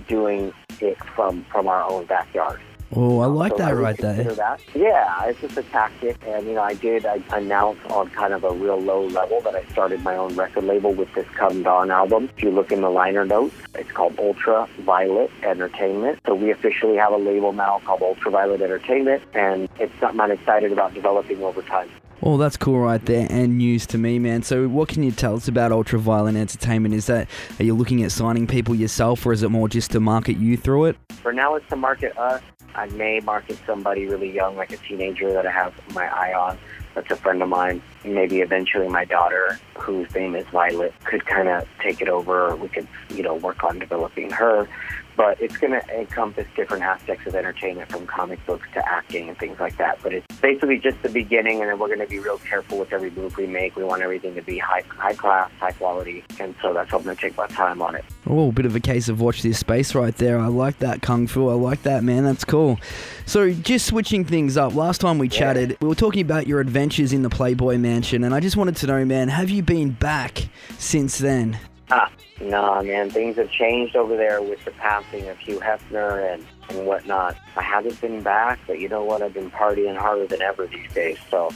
doing 0.08 0.54
it 0.84 0.98
from 1.16 1.44
from 1.46 1.68
our 1.68 1.84
own 1.90 2.06
backyard. 2.06 2.60
Oh, 2.96 3.22
I 3.22 3.26
like 3.26 3.54
So 3.54 3.58
that 3.58 3.74
would 3.74 3.82
right 3.82 3.98
there. 3.98 4.24
That. 4.24 4.62
Yeah, 4.76 5.26
it's 5.26 5.42
just 5.42 5.58
a 5.58 5.64
tactic, 5.64 6.18
and 6.28 6.46
you 6.46 6.54
know, 6.54 6.62
I 6.62 6.76
did 6.76 7.06
I 7.06 7.22
announce 7.32 7.80
on 7.90 8.10
kind 8.12 8.34
of 8.34 8.44
a 8.44 8.54
real 8.54 8.80
low 8.80 9.08
level 9.08 9.42
that 9.42 9.56
I 9.56 9.64
started 9.72 10.04
my 10.04 10.16
own 10.16 10.36
record 10.36 10.64
label 10.64 10.94
with 10.94 11.12
this 11.16 11.28
Come 11.30 11.64
Dawn 11.64 11.90
album. 11.90 12.30
If 12.38 12.44
you 12.44 12.52
look 12.52 12.72
in 12.72 12.82
the 12.82 12.90
liner 12.90 13.26
notes, 13.26 13.56
it's 13.74 13.92
called 13.92 14.20
Ultra 14.20 14.70
Violet 14.82 15.32
Entertainment. 15.42 16.20
So 16.28 16.36
we 16.36 16.52
officially 16.52 16.98
have 16.98 17.14
a 17.14 17.18
label 17.18 17.52
now 17.52 17.82
called 17.84 18.04
Ultraviolet 18.04 18.62
Entertainment, 18.62 19.24
and 19.34 19.70
it's 19.80 19.94
something 20.00 20.20
I'm 20.20 20.32
excited 20.32 20.72
about 20.72 20.94
developing 20.94 21.42
over 21.42 21.64
time. 21.64 21.90
Oh, 22.26 22.38
that's 22.38 22.56
cool 22.56 22.80
right 22.80 23.06
there, 23.06 23.28
and 23.30 23.58
news 23.58 23.86
to 23.88 23.98
me, 23.98 24.18
man. 24.18 24.44
So, 24.44 24.70
what 24.70 24.88
can 24.88 25.04
you 25.04 25.12
tell 25.12 25.36
us 25.36 25.50
about 25.50 25.74
Ultraviolet 25.74 26.38
Entertainment? 26.38 26.96
Is 26.96 27.08
that 27.08 27.28
are 27.60 27.66
you 27.66 27.74
looking 27.74 28.02
at 28.02 28.14
signing 28.14 28.48
people 28.48 28.74
yourself, 28.74 29.26
or 29.26 29.34
is 29.34 29.44
it 29.44 29.50
more 29.50 29.68
just 29.68 29.92
to 29.92 30.00
market 30.00 30.38
you 30.38 30.56
through 30.56 30.86
it? 30.86 30.98
For 31.22 31.34
now, 31.34 31.56
it's 31.56 31.68
to 31.68 31.76
market 31.76 32.18
us. 32.18 32.42
I 32.76 32.86
may 32.92 33.20
market 33.20 33.60
somebody 33.66 34.06
really 34.06 34.32
young, 34.32 34.56
like 34.56 34.72
a 34.72 34.78
teenager 34.78 35.34
that 35.34 35.46
I 35.46 35.52
have 35.52 35.74
my 35.94 36.06
eye 36.06 36.34
on. 36.34 36.58
That's 36.96 37.12
a 37.12 37.18
friend 37.18 37.44
of 37.44 37.50
mine. 37.50 37.82
Maybe 38.06 38.40
eventually 38.40 38.88
my 38.88 39.04
daughter, 39.04 39.60
whose 39.78 40.14
name 40.16 40.34
is 40.34 40.48
Violet, 40.48 40.94
could 41.04 41.26
kind 41.26 41.50
of 41.50 41.68
take 41.82 42.02
it 42.02 42.08
over. 42.08 42.56
We 42.56 42.70
could, 42.70 42.88
you 43.10 43.24
know, 43.24 43.36
work 43.36 43.66
on 43.66 43.80
developing 43.80 44.30
her. 44.30 44.70
But 45.16 45.40
it's 45.40 45.58
going 45.58 45.74
to 45.74 46.00
encompass 46.00 46.48
different 46.56 46.84
aspects 46.84 47.28
of 47.28 47.36
entertainment 47.36 47.92
from 47.92 48.08
comic 48.08 48.44
books 48.46 48.68
to 48.74 48.88
acting 48.88 49.30
and 49.30 49.38
things 49.38 49.60
like 49.60 49.78
that. 49.78 50.00
But 50.02 50.14
it's 50.14 50.26
basically 50.40 50.80
just 50.80 51.02
the 51.04 51.10
beginning, 51.10 51.62
and 51.62 51.70
then 51.70 51.80
we're 51.80 51.88
going 51.88 52.00
to 52.00 52.08
be 52.08 52.20
real 52.20 52.40
careful 52.40 52.80
with 52.80 52.92
every 52.92 53.12
move 53.12 53.38
we 53.38 53.48
make. 53.48 53.76
We 53.76 53.84
want 53.84 54.02
everything 54.02 54.36
to 54.36 54.42
be 54.42 54.58
high, 54.58 54.84
high 54.88 55.14
class, 55.14 55.52
high 55.60 55.72
quality, 55.72 56.24
and 56.40 56.56
so 56.62 56.74
that's 56.74 56.92
what 56.92 57.00
I'm 57.00 57.06
going 57.06 57.16
to 57.16 57.22
take 57.22 57.38
my 57.38 57.48
time 57.48 57.82
on 57.82 57.96
it. 57.96 58.06
Oh, 58.28 58.50
a 58.50 58.52
bit 58.52 58.66
of 58.66 58.76
a 58.76 58.80
case 58.80 59.10
of 59.10 59.22
watch 59.22 59.42
this 59.42 59.60
space 59.60 59.94
right 59.96 60.16
there. 60.16 60.40
I 60.40 60.48
like 60.48 60.80
that 60.80 61.02
kung 61.02 61.28
fu. 61.28 61.50
I 61.50 61.54
like 61.54 61.84
that, 61.84 62.04
man. 62.04 62.24
That's 62.24 62.46
cool. 62.46 62.80
So, 63.26 63.52
just 63.52 63.86
switching 63.86 64.26
things 64.26 64.58
up. 64.58 64.74
Last 64.74 65.02
time 65.02 65.18
we 65.18 65.30
chatted, 65.30 65.78
we 65.82 65.88
were 65.88 65.96
talking 65.96 66.22
about 66.22 66.48
your 66.48 66.60
adventures 66.60 67.14
in 67.14 67.22
the 67.22 67.30
Playboy 67.30 67.78
Mansion, 67.78 68.24
and 68.24 68.34
I 68.34 68.40
just 68.40 68.58
wanted 68.58 68.76
to 68.78 68.88
know, 68.88 69.06
man, 69.06 69.28
have 69.28 69.50
you 69.50 69.62
been 69.62 69.92
back 69.92 70.50
since 70.78 71.18
then? 71.18 71.60
Ah, 71.94 72.12
nah, 72.42 72.82
man. 72.82 73.10
Things 73.12 73.38
have 73.38 73.52
changed 73.52 73.96
over 73.96 74.18
there 74.18 74.42
with 74.42 74.64
the 74.66 74.72
passing 74.72 75.28
of 75.30 75.38
Hugh 75.38 75.60
Hefner 75.60 76.34
and, 76.34 76.46
and 76.70 76.88
whatnot. 76.88 77.38
I 77.56 77.62
haven't 77.62 78.02
been 78.02 78.24
back, 78.24 78.60
but 78.66 78.80
you 78.80 78.90
know 78.90 79.04
what? 79.04 79.22
I've 79.22 79.34
been 79.34 79.52
partying 79.52 79.96
harder 79.96 80.26
than 80.26 80.42
ever 80.42 80.66
these 80.66 80.92
days, 80.94 81.20
so 81.30 81.52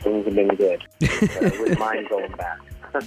things 0.00 0.24
have 0.24 0.34
been 0.34 0.48
good. 0.48 0.82
I 1.02 1.52
wouldn't 1.58 1.78
mind 1.78 2.08
going 2.08 2.32
back. 2.32 2.58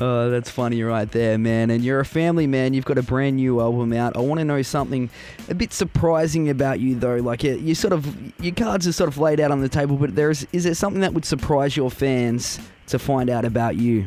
Oh, 0.00 0.30
that's 0.30 0.50
funny 0.50 0.82
right 0.82 1.10
there, 1.10 1.38
man. 1.38 1.70
And 1.70 1.82
you're 1.84 2.00
a 2.00 2.04
family 2.04 2.46
man. 2.46 2.74
You've 2.74 2.84
got 2.84 2.98
a 2.98 3.02
brand 3.02 3.36
new 3.36 3.60
album 3.60 3.92
out. 3.92 4.16
I 4.16 4.20
want 4.20 4.40
to 4.40 4.44
know 4.44 4.60
something 4.62 5.08
a 5.48 5.54
bit 5.54 5.72
surprising 5.72 6.50
about 6.50 6.80
you, 6.80 6.94
though. 6.94 7.16
Like 7.16 7.42
you 7.42 7.74
sort 7.74 7.92
of 7.92 8.42
your 8.42 8.54
cards 8.54 8.86
are 8.86 8.92
sort 8.92 9.08
of 9.08 9.18
laid 9.18 9.38
out 9.38 9.50
on 9.50 9.60
the 9.60 9.68
table, 9.68 9.96
but 9.96 10.14
there's 10.14 10.46
is 10.52 10.64
there 10.64 10.74
something 10.74 11.00
that 11.00 11.14
would 11.14 11.24
surprise 11.24 11.76
your 11.76 11.90
fans 11.90 12.58
to 12.88 12.98
find 12.98 13.30
out 13.30 13.44
about 13.44 13.76
you? 13.76 14.06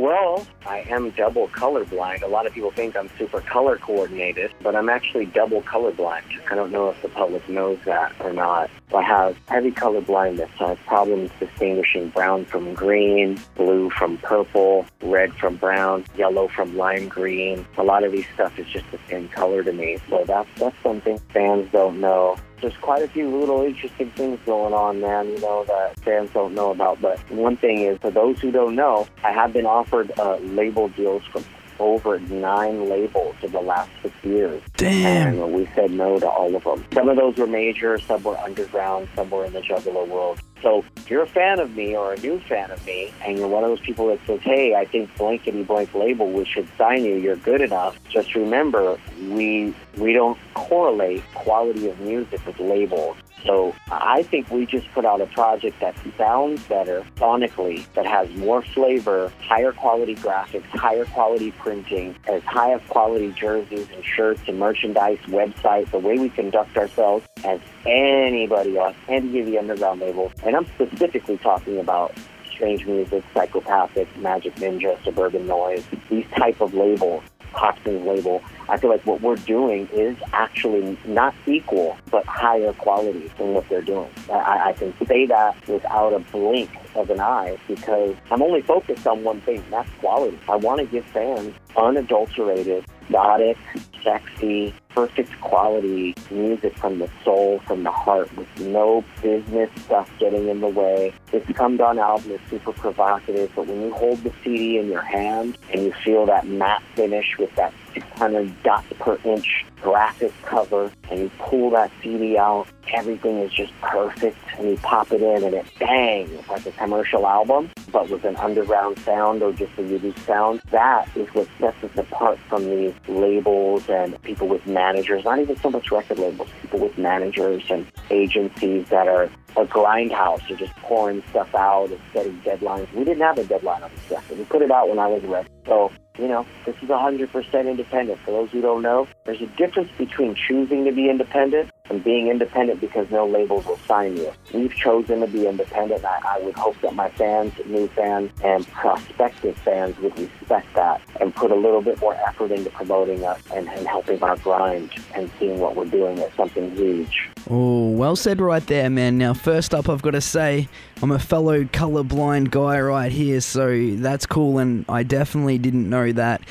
Well, 0.00 0.46
I 0.66 0.78
am 0.88 1.10
double 1.10 1.48
colorblind. 1.48 2.22
A 2.22 2.26
lot 2.26 2.46
of 2.46 2.54
people 2.54 2.70
think 2.70 2.96
I'm 2.96 3.10
super 3.18 3.42
color 3.42 3.76
coordinated, 3.76 4.50
but 4.62 4.74
I'm 4.74 4.88
actually 4.88 5.26
double 5.26 5.60
colorblind. 5.60 6.22
I 6.50 6.54
don't 6.54 6.72
know 6.72 6.88
if 6.88 7.02
the 7.02 7.10
public 7.10 7.46
knows 7.50 7.78
that 7.84 8.14
or 8.18 8.32
not. 8.32 8.70
I 8.94 9.02
have 9.02 9.36
heavy 9.46 9.70
color 9.70 10.00
blindness. 10.00 10.48
I 10.58 10.68
have 10.68 10.80
problems 10.86 11.30
distinguishing 11.38 12.08
brown 12.08 12.46
from 12.46 12.72
green, 12.72 13.38
blue 13.56 13.90
from 13.90 14.16
purple, 14.16 14.86
red 15.02 15.34
from 15.34 15.56
brown, 15.56 16.06
yellow 16.16 16.48
from 16.48 16.78
lime 16.78 17.08
green. 17.08 17.66
A 17.76 17.82
lot 17.82 18.02
of 18.02 18.12
these 18.12 18.26
stuff 18.32 18.58
is 18.58 18.68
just 18.68 18.90
the 18.90 18.98
same 19.06 19.28
color 19.28 19.62
to 19.62 19.72
me. 19.74 19.98
So 20.08 20.24
that's 20.26 20.48
that's 20.56 20.82
something 20.82 21.18
fans 21.34 21.70
don't 21.72 22.00
know 22.00 22.38
there's 22.60 22.76
quite 22.78 23.02
a 23.02 23.08
few 23.08 23.28
little 23.28 23.62
interesting 23.62 24.10
things 24.10 24.38
going 24.46 24.74
on, 24.74 25.00
man, 25.00 25.28
you 25.28 25.40
know, 25.40 25.64
that 25.64 25.98
fans 26.00 26.30
don't 26.32 26.54
know 26.54 26.70
about. 26.70 27.00
But 27.00 27.18
one 27.30 27.56
thing 27.56 27.80
is, 27.80 27.98
for 27.98 28.10
those 28.10 28.40
who 28.40 28.50
don't 28.50 28.74
know, 28.74 29.06
I 29.24 29.32
have 29.32 29.52
been 29.52 29.66
offered 29.66 30.12
uh, 30.18 30.36
label 30.36 30.88
deals 30.88 31.24
from 31.26 31.44
over 31.78 32.20
nine 32.20 32.88
labels 32.88 33.34
in 33.42 33.52
the 33.52 33.60
last 33.60 33.90
six 34.02 34.14
years. 34.22 34.62
Damn. 34.76 35.40
And 35.40 35.52
we 35.52 35.66
said 35.74 35.90
no 35.90 36.20
to 36.20 36.28
all 36.28 36.54
of 36.54 36.62
them. 36.62 36.84
Some 36.92 37.08
of 37.08 37.16
those 37.16 37.36
were 37.36 37.46
major, 37.46 37.98
some 37.98 38.22
were 38.22 38.36
underground, 38.38 39.08
some 39.16 39.30
were 39.30 39.46
in 39.46 39.54
the 39.54 39.60
juggalo 39.60 40.06
world. 40.06 40.40
So 40.62 40.84
if 40.96 41.10
you're 41.10 41.22
a 41.22 41.28
fan 41.28 41.58
of 41.58 41.74
me 41.74 41.96
or 41.96 42.12
a 42.12 42.20
new 42.20 42.38
fan 42.40 42.70
of 42.70 42.84
me, 42.84 43.12
and 43.24 43.38
you're 43.38 43.48
one 43.48 43.64
of 43.64 43.70
those 43.70 43.80
people 43.80 44.08
that 44.08 44.18
says, 44.26 44.40
hey, 44.42 44.74
I 44.74 44.84
think 44.84 45.16
blankety 45.16 45.62
blank 45.62 45.94
label, 45.94 46.30
we 46.30 46.44
should 46.44 46.68
sign 46.76 47.04
you, 47.04 47.16
you're 47.16 47.36
good 47.36 47.60
enough, 47.60 47.98
just 48.08 48.34
remember, 48.34 48.98
we, 49.28 49.74
we 49.96 50.12
don't 50.12 50.38
correlate 50.54 51.22
quality 51.34 51.88
of 51.88 51.98
music 52.00 52.44
with 52.46 52.58
labels. 52.60 53.16
So 53.44 53.74
I 53.90 54.22
think 54.24 54.50
we 54.50 54.66
just 54.66 54.90
put 54.92 55.04
out 55.04 55.20
a 55.20 55.26
project 55.26 55.80
that 55.80 55.96
sounds 56.16 56.62
better 56.64 57.04
sonically, 57.16 57.84
that 57.94 58.06
has 58.06 58.30
more 58.36 58.62
flavor, 58.62 59.32
higher 59.40 59.72
quality 59.72 60.14
graphics, 60.16 60.66
higher 60.66 61.04
quality 61.06 61.50
printing, 61.52 62.16
as 62.28 62.42
high 62.44 62.72
of 62.72 62.86
quality 62.88 63.32
jerseys 63.32 63.88
and 63.94 64.04
shirts 64.04 64.42
and 64.46 64.58
merchandise, 64.58 65.18
website, 65.26 65.90
the 65.90 65.98
way 65.98 66.18
we 66.18 66.28
conduct 66.28 66.76
ourselves 66.76 67.26
as 67.44 67.60
anybody 67.86 68.76
else, 68.76 68.96
any 69.08 69.40
of 69.40 69.46
the 69.46 69.58
underground 69.58 70.00
labels. 70.00 70.32
And 70.44 70.56
I'm 70.56 70.66
specifically 70.66 71.38
talking 71.38 71.78
about 71.78 72.14
Strange 72.50 72.84
Music, 72.84 73.24
Psychopathic, 73.32 74.12
Majik 74.14 74.54
Ninja, 74.56 75.02
Suburban 75.02 75.46
Noise, 75.46 75.84
these 76.10 76.26
type 76.36 76.60
of 76.60 76.74
labels. 76.74 77.22
Hopsin's 77.52 78.06
label, 78.06 78.42
I 78.68 78.76
feel 78.76 78.90
like 78.90 79.04
what 79.06 79.20
we're 79.20 79.36
doing 79.36 79.88
is 79.92 80.16
actually 80.32 80.96
not 81.04 81.34
equal, 81.46 81.96
but 82.10 82.24
higher 82.26 82.72
quality 82.72 83.30
than 83.38 83.54
what 83.54 83.68
they're 83.68 83.82
doing. 83.82 84.10
I, 84.30 84.68
I 84.68 84.72
can 84.72 84.94
say 85.06 85.26
that 85.26 85.56
without 85.68 86.12
a 86.12 86.20
blink 86.20 86.70
of 86.94 87.10
an 87.10 87.20
eye 87.20 87.58
because 87.68 88.16
I'm 88.30 88.42
only 88.42 88.62
focused 88.62 89.06
on 89.06 89.24
one 89.24 89.40
thing, 89.40 89.58
and 89.58 89.72
that's 89.72 89.90
quality. 89.98 90.38
I 90.48 90.56
want 90.56 90.80
to 90.80 90.86
give 90.86 91.04
fans 91.06 91.54
unadulterated, 91.76 92.84
exotic, 93.10 93.58
sexy, 94.04 94.72
perfect 94.90 95.40
quality 95.40 96.14
music 96.30 96.76
from 96.76 97.00
the 97.00 97.10
soul, 97.24 97.58
from 97.60 97.82
the 97.82 97.90
heart, 97.90 98.34
with 98.36 98.48
no 98.60 99.04
business 99.20 99.68
stuff 99.82 100.08
getting 100.20 100.48
in 100.48 100.60
the 100.60 100.68
way. 100.68 101.12
This 101.32 101.44
Come 101.54 101.76
Dawn 101.76 101.98
album 101.98 102.30
is 102.30 102.40
super 102.48 102.72
provocative, 102.72 103.50
but 103.56 103.66
when 103.66 103.82
you 103.82 103.92
hold 103.92 104.22
the 104.22 104.32
CD 104.44 104.78
in 104.78 104.86
your 104.88 105.02
hand 105.02 105.58
and 105.72 105.82
you 105.82 105.92
feel 106.04 106.24
that 106.26 106.46
matte 106.46 106.82
finish 106.94 107.36
with 107.36 107.54
that 107.56 107.74
600 107.94 108.62
dots 108.62 108.86
per 108.98 109.18
inch 109.24 109.64
graphic 109.80 110.32
cover, 110.42 110.90
and 111.10 111.20
you 111.20 111.30
pull 111.38 111.70
that 111.70 111.90
CD 112.02 112.36
out, 112.36 112.66
everything 112.92 113.38
is 113.38 113.52
just 113.52 113.72
perfect, 113.80 114.36
and 114.58 114.68
you 114.68 114.76
pop 114.78 115.10
it 115.12 115.22
in, 115.22 115.44
and 115.44 115.54
it 115.54 115.66
bangs 115.78 116.30
like 116.48 116.66
a 116.66 116.72
commercial 116.72 117.26
album, 117.26 117.70
but 117.90 118.08
with 118.10 118.24
an 118.24 118.36
underground 118.36 118.98
sound 119.00 119.42
or 119.42 119.52
just 119.52 119.72
a 119.78 119.82
unique 119.82 120.18
sound. 120.18 120.60
That 120.70 121.08
is 121.16 121.28
what 121.34 121.48
sets 121.58 121.82
us 121.82 121.90
apart 121.96 122.38
from 122.48 122.68
these 122.68 122.94
labels 123.08 123.88
and 123.88 124.20
people 124.22 124.48
with 124.48 124.66
managers, 124.66 125.24
not 125.24 125.38
even 125.38 125.56
so 125.56 125.70
much 125.70 125.90
record 125.90 126.18
labels, 126.18 126.48
people 126.60 126.80
with 126.80 126.98
managers 126.98 127.62
and 127.70 127.86
agencies 128.10 128.88
that 128.88 129.08
are 129.08 129.30
a 129.56 129.64
grindhouse. 129.66 130.48
You're 130.48 130.58
just 130.58 130.74
pouring 130.76 131.22
stuff 131.30 131.54
out 131.54 131.90
and 131.90 132.00
setting 132.12 132.40
deadlines. 132.42 132.92
We 132.92 133.04
didn't 133.04 133.22
have 133.22 133.38
a 133.38 133.44
deadline 133.44 133.82
on 133.82 133.90
this 133.94 134.10
record. 134.10 134.38
We 134.38 134.44
put 134.44 134.62
it 134.62 134.70
out 134.70 134.88
when 134.88 134.98
I 134.98 135.06
was 135.06 135.22
ready. 135.24 135.48
So, 135.66 135.90
you 136.20 136.28
know, 136.28 136.46
this 136.66 136.76
is 136.82 136.88
100% 136.88 137.70
independent. 137.70 138.20
For 138.20 138.32
those 138.32 138.50
who 138.50 138.60
don't 138.60 138.82
know, 138.82 139.08
there's 139.24 139.40
a 139.40 139.46
difference 139.46 139.90
between 139.96 140.34
choosing 140.34 140.84
to 140.84 140.92
be 140.92 141.08
independent 141.08 141.70
and 141.90 142.02
being 142.02 142.28
independent 142.28 142.80
because 142.80 143.10
no 143.10 143.26
labels 143.26 143.66
will 143.66 143.78
sign 143.78 144.16
you. 144.16 144.32
We've 144.54 144.74
chosen 144.74 145.20
to 145.20 145.26
be 145.26 145.46
independent. 145.46 146.04
I, 146.04 146.20
I 146.24 146.40
would 146.40 146.54
hope 146.54 146.80
that 146.80 146.94
my 146.94 147.10
fans, 147.10 147.52
new 147.66 147.88
fans, 147.88 148.30
and 148.42 148.66
prospective 148.68 149.56
fans 149.58 149.98
would 149.98 150.18
respect 150.18 150.72
that 150.74 151.02
and 151.20 151.34
put 151.34 151.50
a 151.50 151.56
little 151.56 151.82
bit 151.82 152.00
more 152.00 152.14
effort 152.14 152.52
into 152.52 152.70
promoting 152.70 153.24
us 153.24 153.40
and, 153.54 153.68
and 153.68 153.86
helping 153.86 154.22
our 154.22 154.36
grind 154.36 154.90
and 155.14 155.30
seeing 155.38 155.58
what 155.58 155.76
we're 155.76 155.84
doing 155.84 156.18
as 156.20 156.32
something 156.34 156.74
huge. 156.76 157.28
Oh, 157.50 157.90
well 157.90 158.16
said 158.16 158.40
right 158.40 158.64
there, 158.66 158.88
man. 158.88 159.18
Now, 159.18 159.34
first 159.34 159.74
up, 159.74 159.88
I've 159.88 160.02
got 160.02 160.12
to 160.12 160.20
say, 160.20 160.68
I'm 161.02 161.10
a 161.10 161.18
fellow 161.18 161.64
colorblind 161.64 162.50
guy 162.50 162.80
right 162.80 163.10
here, 163.10 163.40
so 163.40 163.94
that's 163.96 164.26
cool, 164.26 164.58
and 164.58 164.84
I 164.88 165.02
definitely 165.02 165.58
didn't 165.58 165.88
know 165.88 166.12
that. 166.12 166.42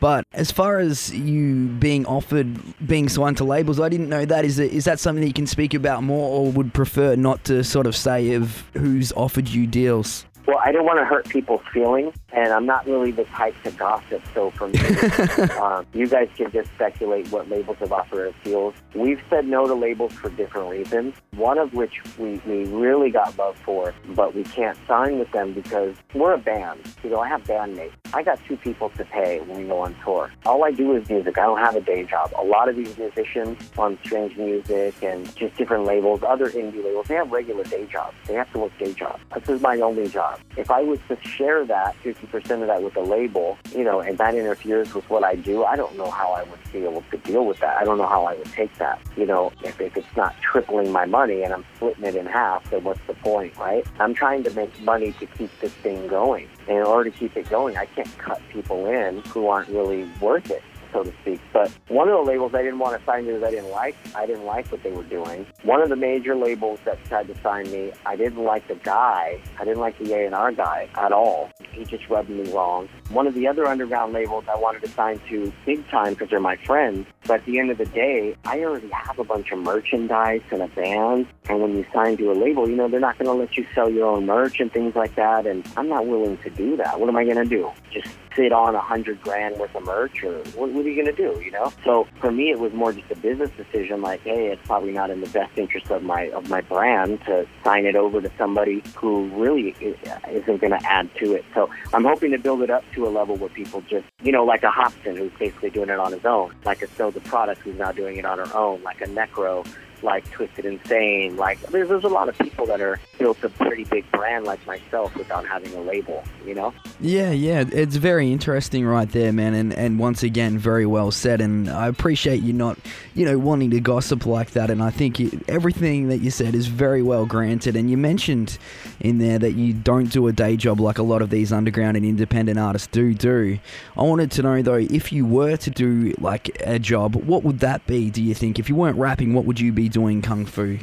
But 0.00 0.26
as 0.32 0.50
far 0.50 0.78
as 0.78 1.12
you 1.12 1.66
being 1.66 2.06
offered 2.06 2.58
being 2.86 3.08
signed 3.08 3.36
to 3.38 3.44
labels, 3.44 3.80
I 3.80 3.88
didn't 3.88 4.08
know 4.08 4.24
that. 4.24 4.44
Is 4.44 4.58
it, 4.58 4.72
is 4.72 4.84
that 4.84 5.00
something 5.00 5.20
that 5.22 5.28
you 5.28 5.34
can 5.34 5.46
speak 5.46 5.74
about 5.74 6.02
more, 6.02 6.28
or 6.30 6.52
would 6.52 6.72
prefer 6.72 7.16
not 7.16 7.44
to 7.44 7.64
sort 7.64 7.86
of 7.86 7.96
say 7.96 8.34
of 8.34 8.64
who's 8.74 9.12
offered 9.12 9.48
you 9.48 9.66
deals? 9.66 10.24
Well, 10.46 10.60
I 10.64 10.72
don't 10.72 10.86
want 10.86 10.98
to 10.98 11.04
hurt 11.04 11.28
people's 11.28 11.60
feelings, 11.72 12.14
and 12.32 12.52
I'm 12.52 12.66
not 12.66 12.86
really 12.86 13.10
the 13.10 13.24
type 13.24 13.54
to 13.64 13.70
gossip. 13.72 14.22
So 14.34 14.50
for 14.50 14.68
me, 14.68 14.78
um, 15.60 15.86
you 15.94 16.06
guys 16.06 16.28
can 16.36 16.50
just 16.52 16.70
speculate 16.74 17.30
what 17.32 17.48
labels 17.48 17.78
have 17.78 17.92
offered 17.92 18.28
us 18.28 18.34
deals. 18.44 18.74
We've 18.94 19.22
said 19.30 19.46
no 19.46 19.66
to 19.66 19.74
labels 19.74 20.12
for 20.12 20.28
different 20.30 20.70
reasons. 20.70 21.14
One 21.36 21.58
of 21.58 21.72
which 21.72 22.02
we, 22.18 22.40
we 22.46 22.64
really 22.64 23.10
got 23.10 23.36
love 23.38 23.56
for, 23.58 23.94
but 24.14 24.34
we 24.34 24.44
can't 24.44 24.78
sign 24.86 25.18
with 25.18 25.30
them 25.32 25.52
because 25.54 25.96
we're 26.14 26.34
a 26.34 26.38
band. 26.38 26.80
You 27.02 27.10
know, 27.10 27.20
I 27.20 27.28
have 27.28 27.44
bandmates. 27.44 27.92
I 28.12 28.22
got 28.22 28.38
two 28.46 28.56
people 28.56 28.90
to 28.90 29.04
pay 29.04 29.40
when 29.40 29.58
we 29.58 29.64
go 29.66 29.80
on 29.80 29.94
tour. 30.04 30.30
All 30.46 30.64
I 30.64 30.70
do 30.70 30.94
is 30.96 31.08
music. 31.08 31.38
I 31.38 31.42
don't 31.42 31.58
have 31.58 31.76
a 31.76 31.80
day 31.80 32.04
job. 32.04 32.32
A 32.38 32.44
lot 32.44 32.68
of 32.68 32.76
these 32.76 32.96
musicians 32.98 33.70
on 33.78 33.98
Strange 34.04 34.36
Music 34.36 34.94
and 35.02 35.34
just 35.36 35.56
different 35.56 35.84
labels, 35.84 36.22
other 36.22 36.50
indie 36.50 36.84
labels, 36.84 37.06
they 37.06 37.14
have 37.14 37.30
regular 37.30 37.64
day 37.64 37.86
jobs. 37.86 38.16
They 38.26 38.34
have 38.34 38.50
to 38.52 38.58
work 38.58 38.78
day 38.78 38.92
jobs. 38.92 39.22
This 39.34 39.48
is 39.48 39.60
my 39.60 39.78
only 39.80 40.08
job. 40.08 40.40
If 40.56 40.70
I 40.70 40.82
was 40.82 40.98
to 41.08 41.18
share 41.22 41.64
that, 41.66 41.96
50% 42.20 42.62
of 42.62 42.66
that 42.68 42.82
with 42.82 42.96
a 42.96 43.02
label, 43.02 43.58
you 43.74 43.84
know, 43.84 44.00
and 44.00 44.18
that 44.18 44.34
interferes 44.34 44.94
with 44.94 45.08
what 45.10 45.24
I 45.24 45.34
do, 45.34 45.64
I 45.64 45.76
don't 45.76 45.96
know 45.96 46.10
how 46.10 46.32
I 46.32 46.42
would 46.44 46.58
be 46.72 46.84
able 46.84 47.02
to 47.10 47.16
deal 47.18 47.46
with 47.46 47.58
that. 47.60 47.76
I 47.78 47.84
don't 47.84 47.98
know 47.98 48.06
how 48.06 48.24
I 48.24 48.34
would 48.34 48.52
take 48.52 48.76
that. 48.78 49.00
You 49.16 49.26
know, 49.26 49.52
if, 49.62 49.80
if 49.80 49.96
it's 49.96 50.16
not 50.16 50.34
tripling 50.40 50.90
my 50.92 51.06
money 51.06 51.42
and 51.42 51.52
I'm 51.52 51.64
splitting 51.76 52.04
it 52.04 52.14
in 52.14 52.26
half, 52.26 52.68
then 52.70 52.84
what's 52.84 53.00
the 53.06 53.14
point, 53.14 53.56
right? 53.56 53.86
I'm 53.98 54.14
trying 54.14 54.42
to 54.44 54.50
make 54.50 54.80
money 54.82 55.12
to 55.12 55.26
keep 55.26 55.56
this 55.60 55.72
thing 55.72 56.08
going. 56.08 56.48
And 56.68 56.78
in 56.78 56.82
order 56.84 57.10
to 57.10 57.16
keep 57.16 57.36
it 57.36 57.48
going, 57.48 57.76
I 57.76 57.86
can't 57.86 58.18
cut 58.18 58.40
people 58.50 58.86
in 58.86 59.22
who 59.28 59.48
aren't 59.48 59.68
really 59.68 60.08
worth 60.20 60.50
it 60.50 60.62
so 60.92 61.02
to 61.02 61.12
speak. 61.22 61.40
But 61.52 61.70
one 61.88 62.08
of 62.08 62.16
the 62.18 62.30
labels 62.30 62.54
I 62.54 62.62
didn't 62.62 62.78
want 62.78 62.98
to 62.98 63.04
sign 63.04 63.26
because 63.26 63.42
I 63.42 63.50
didn't 63.50 63.70
like. 63.70 63.96
I 64.14 64.26
didn't 64.26 64.44
like 64.44 64.70
what 64.70 64.82
they 64.82 64.92
were 64.92 65.04
doing. 65.04 65.46
One 65.62 65.82
of 65.82 65.88
the 65.88 65.96
major 65.96 66.34
labels 66.34 66.80
that 66.84 67.02
tried 67.04 67.28
to 67.28 67.40
sign 67.40 67.70
me, 67.70 67.92
I 68.06 68.16
didn't 68.16 68.42
like 68.42 68.66
the 68.68 68.76
guy. 68.76 69.40
I 69.58 69.64
didn't 69.64 69.80
like 69.80 69.98
the 69.98 70.12
A&R 70.14 70.52
guy 70.52 70.88
at 70.94 71.12
all. 71.12 71.50
He 71.72 71.84
just 71.84 72.08
rubbed 72.08 72.30
me 72.30 72.50
wrong. 72.52 72.88
One 73.10 73.26
of 73.26 73.34
the 73.34 73.46
other 73.46 73.66
underground 73.66 74.12
labels 74.12 74.44
I 74.48 74.56
wanted 74.56 74.82
to 74.82 74.88
sign 74.88 75.20
to 75.28 75.52
big 75.64 75.88
time 75.88 76.14
because 76.14 76.30
they're 76.30 76.40
my 76.40 76.56
friends. 76.56 77.06
But 77.26 77.40
at 77.40 77.46
the 77.46 77.58
end 77.58 77.70
of 77.70 77.78
the 77.78 77.86
day, 77.86 78.36
I 78.44 78.60
already 78.60 78.88
have 78.90 79.18
a 79.18 79.24
bunch 79.24 79.52
of 79.52 79.58
merchandise 79.58 80.42
and 80.50 80.62
a 80.62 80.68
band. 80.68 81.26
And 81.48 81.60
when 81.60 81.76
you 81.76 81.84
sign 81.92 82.16
to 82.16 82.32
a 82.32 82.34
label, 82.34 82.68
you 82.68 82.76
know, 82.76 82.88
they're 82.88 83.00
not 83.00 83.18
going 83.18 83.26
to 83.26 83.32
let 83.32 83.56
you 83.56 83.66
sell 83.74 83.90
your 83.90 84.06
own 84.06 84.26
merch 84.26 84.60
and 84.60 84.72
things 84.72 84.94
like 84.94 85.14
that. 85.16 85.46
And 85.46 85.66
I'm 85.76 85.88
not 85.88 86.06
willing 86.06 86.38
to 86.38 86.50
do 86.50 86.76
that. 86.76 86.98
What 86.98 87.08
am 87.08 87.16
I 87.16 87.24
going 87.24 87.36
to 87.36 87.44
do? 87.44 87.70
Just 87.92 88.08
sit 88.38 88.52
on 88.52 88.74
a 88.76 88.80
hundred 88.80 89.20
grand 89.20 89.58
worth 89.58 89.74
of 89.74 89.84
merch 89.84 90.22
or 90.22 90.38
what, 90.54 90.70
what 90.70 90.86
are 90.86 90.88
you 90.88 91.02
going 91.02 91.14
to 91.14 91.22
do, 91.34 91.40
you 91.44 91.50
know? 91.50 91.72
So 91.84 92.06
for 92.20 92.30
me, 92.30 92.50
it 92.50 92.60
was 92.60 92.72
more 92.72 92.92
just 92.92 93.10
a 93.10 93.16
business 93.16 93.50
decision 93.56 94.00
like, 94.00 94.22
hey, 94.22 94.46
it's 94.46 94.64
probably 94.64 94.92
not 94.92 95.10
in 95.10 95.20
the 95.20 95.28
best 95.28 95.58
interest 95.58 95.90
of 95.90 96.04
my, 96.04 96.30
of 96.30 96.48
my 96.48 96.60
brand 96.60 97.20
to 97.26 97.46
sign 97.64 97.84
it 97.84 97.96
over 97.96 98.20
to 98.20 98.30
somebody 98.38 98.82
who 98.94 99.28
really 99.30 99.74
isn't 99.80 100.60
going 100.60 100.70
to 100.70 100.86
add 100.86 101.10
to 101.16 101.32
it. 101.34 101.44
So 101.52 101.68
I'm 101.92 102.04
hoping 102.04 102.30
to 102.30 102.38
build 102.38 102.62
it 102.62 102.70
up 102.70 102.84
to 102.94 103.08
a 103.08 103.10
level 103.10 103.36
where 103.36 103.50
people 103.50 103.80
just, 103.82 104.06
you 104.22 104.30
know, 104.30 104.44
like 104.44 104.62
a 104.62 104.70
Hopsin 104.70 105.18
who's 105.18 105.32
basically 105.38 105.70
doing 105.70 105.88
it 105.88 105.98
on 105.98 106.12
his 106.12 106.24
own, 106.24 106.54
like 106.64 106.82
a 106.82 106.86
the 106.98 107.20
Product 107.20 107.60
who's 107.62 107.78
now 107.78 107.92
doing 107.92 108.16
it 108.16 108.24
on 108.24 108.38
her 108.38 108.56
own, 108.56 108.82
like 108.82 109.00
a 109.00 109.06
Necro 109.06 109.66
like 110.02 110.28
Twisted 110.30 110.64
Insane. 110.64 111.36
Like 111.36 111.60
there's 111.70 111.88
there's 111.88 112.04
a 112.04 112.08
lot 112.08 112.28
of 112.28 112.38
people 112.38 112.66
that 112.66 112.80
are 112.80 113.00
built 113.18 113.42
a 113.42 113.48
pretty 113.48 113.84
big 113.84 114.10
brand 114.12 114.44
like 114.44 114.64
myself 114.66 115.14
without 115.16 115.46
having 115.46 115.72
a 115.74 115.80
label. 115.80 116.24
You 116.44 116.54
know. 116.54 116.74
Yeah, 117.00 117.30
yeah, 117.30 117.64
it's 117.70 117.96
very 117.96 118.32
interesting 118.32 118.84
right 118.84 119.10
there, 119.10 119.32
man, 119.32 119.54
and 119.54 119.72
and 119.72 119.98
once 119.98 120.22
again, 120.22 120.58
very 120.58 120.86
well 120.86 121.10
said. 121.10 121.40
And 121.40 121.68
I 121.68 121.86
appreciate 121.86 122.42
you 122.42 122.52
not, 122.52 122.78
you 123.14 123.24
know, 123.24 123.38
wanting 123.38 123.70
to 123.70 123.80
gossip 123.80 124.26
like 124.26 124.52
that. 124.52 124.70
And 124.70 124.82
I 124.82 124.90
think 124.90 125.18
you, 125.18 125.40
everything 125.48 126.08
that 126.08 126.18
you 126.18 126.30
said 126.30 126.54
is 126.54 126.66
very 126.66 127.02
well 127.02 127.26
granted. 127.26 127.76
And 127.76 127.90
you 127.90 127.96
mentioned 127.96 128.58
in 129.00 129.18
there 129.18 129.38
that 129.38 129.52
you 129.52 129.72
don't 129.72 130.10
do 130.10 130.26
a 130.26 130.32
day 130.32 130.56
job 130.56 130.80
like 130.80 130.98
a 130.98 131.02
lot 131.02 131.22
of 131.22 131.30
these 131.30 131.52
underground 131.52 131.96
and 131.96 132.04
independent 132.04 132.58
artists 132.58 132.88
do 132.88 133.14
do. 133.14 133.58
I 133.96 134.02
wanted 134.02 134.30
to 134.32 134.42
know 134.42 134.62
though, 134.62 134.74
if 134.74 135.12
you 135.12 135.26
were 135.26 135.56
to 135.56 135.70
do 135.70 136.14
like 136.18 136.60
a 136.64 136.78
job, 136.78 137.14
what 137.14 137.44
would 137.44 137.60
that 137.60 137.86
be? 137.86 138.10
Do 138.10 138.22
you 138.22 138.34
think 138.34 138.58
if 138.58 138.68
you 138.68 138.74
weren't 138.74 138.98
rapping, 138.98 139.34
what 139.34 139.44
would 139.44 139.60
you 139.60 139.72
be 139.72 139.87
doing 139.88 140.22
kung 140.22 140.44
fu? 140.44 140.78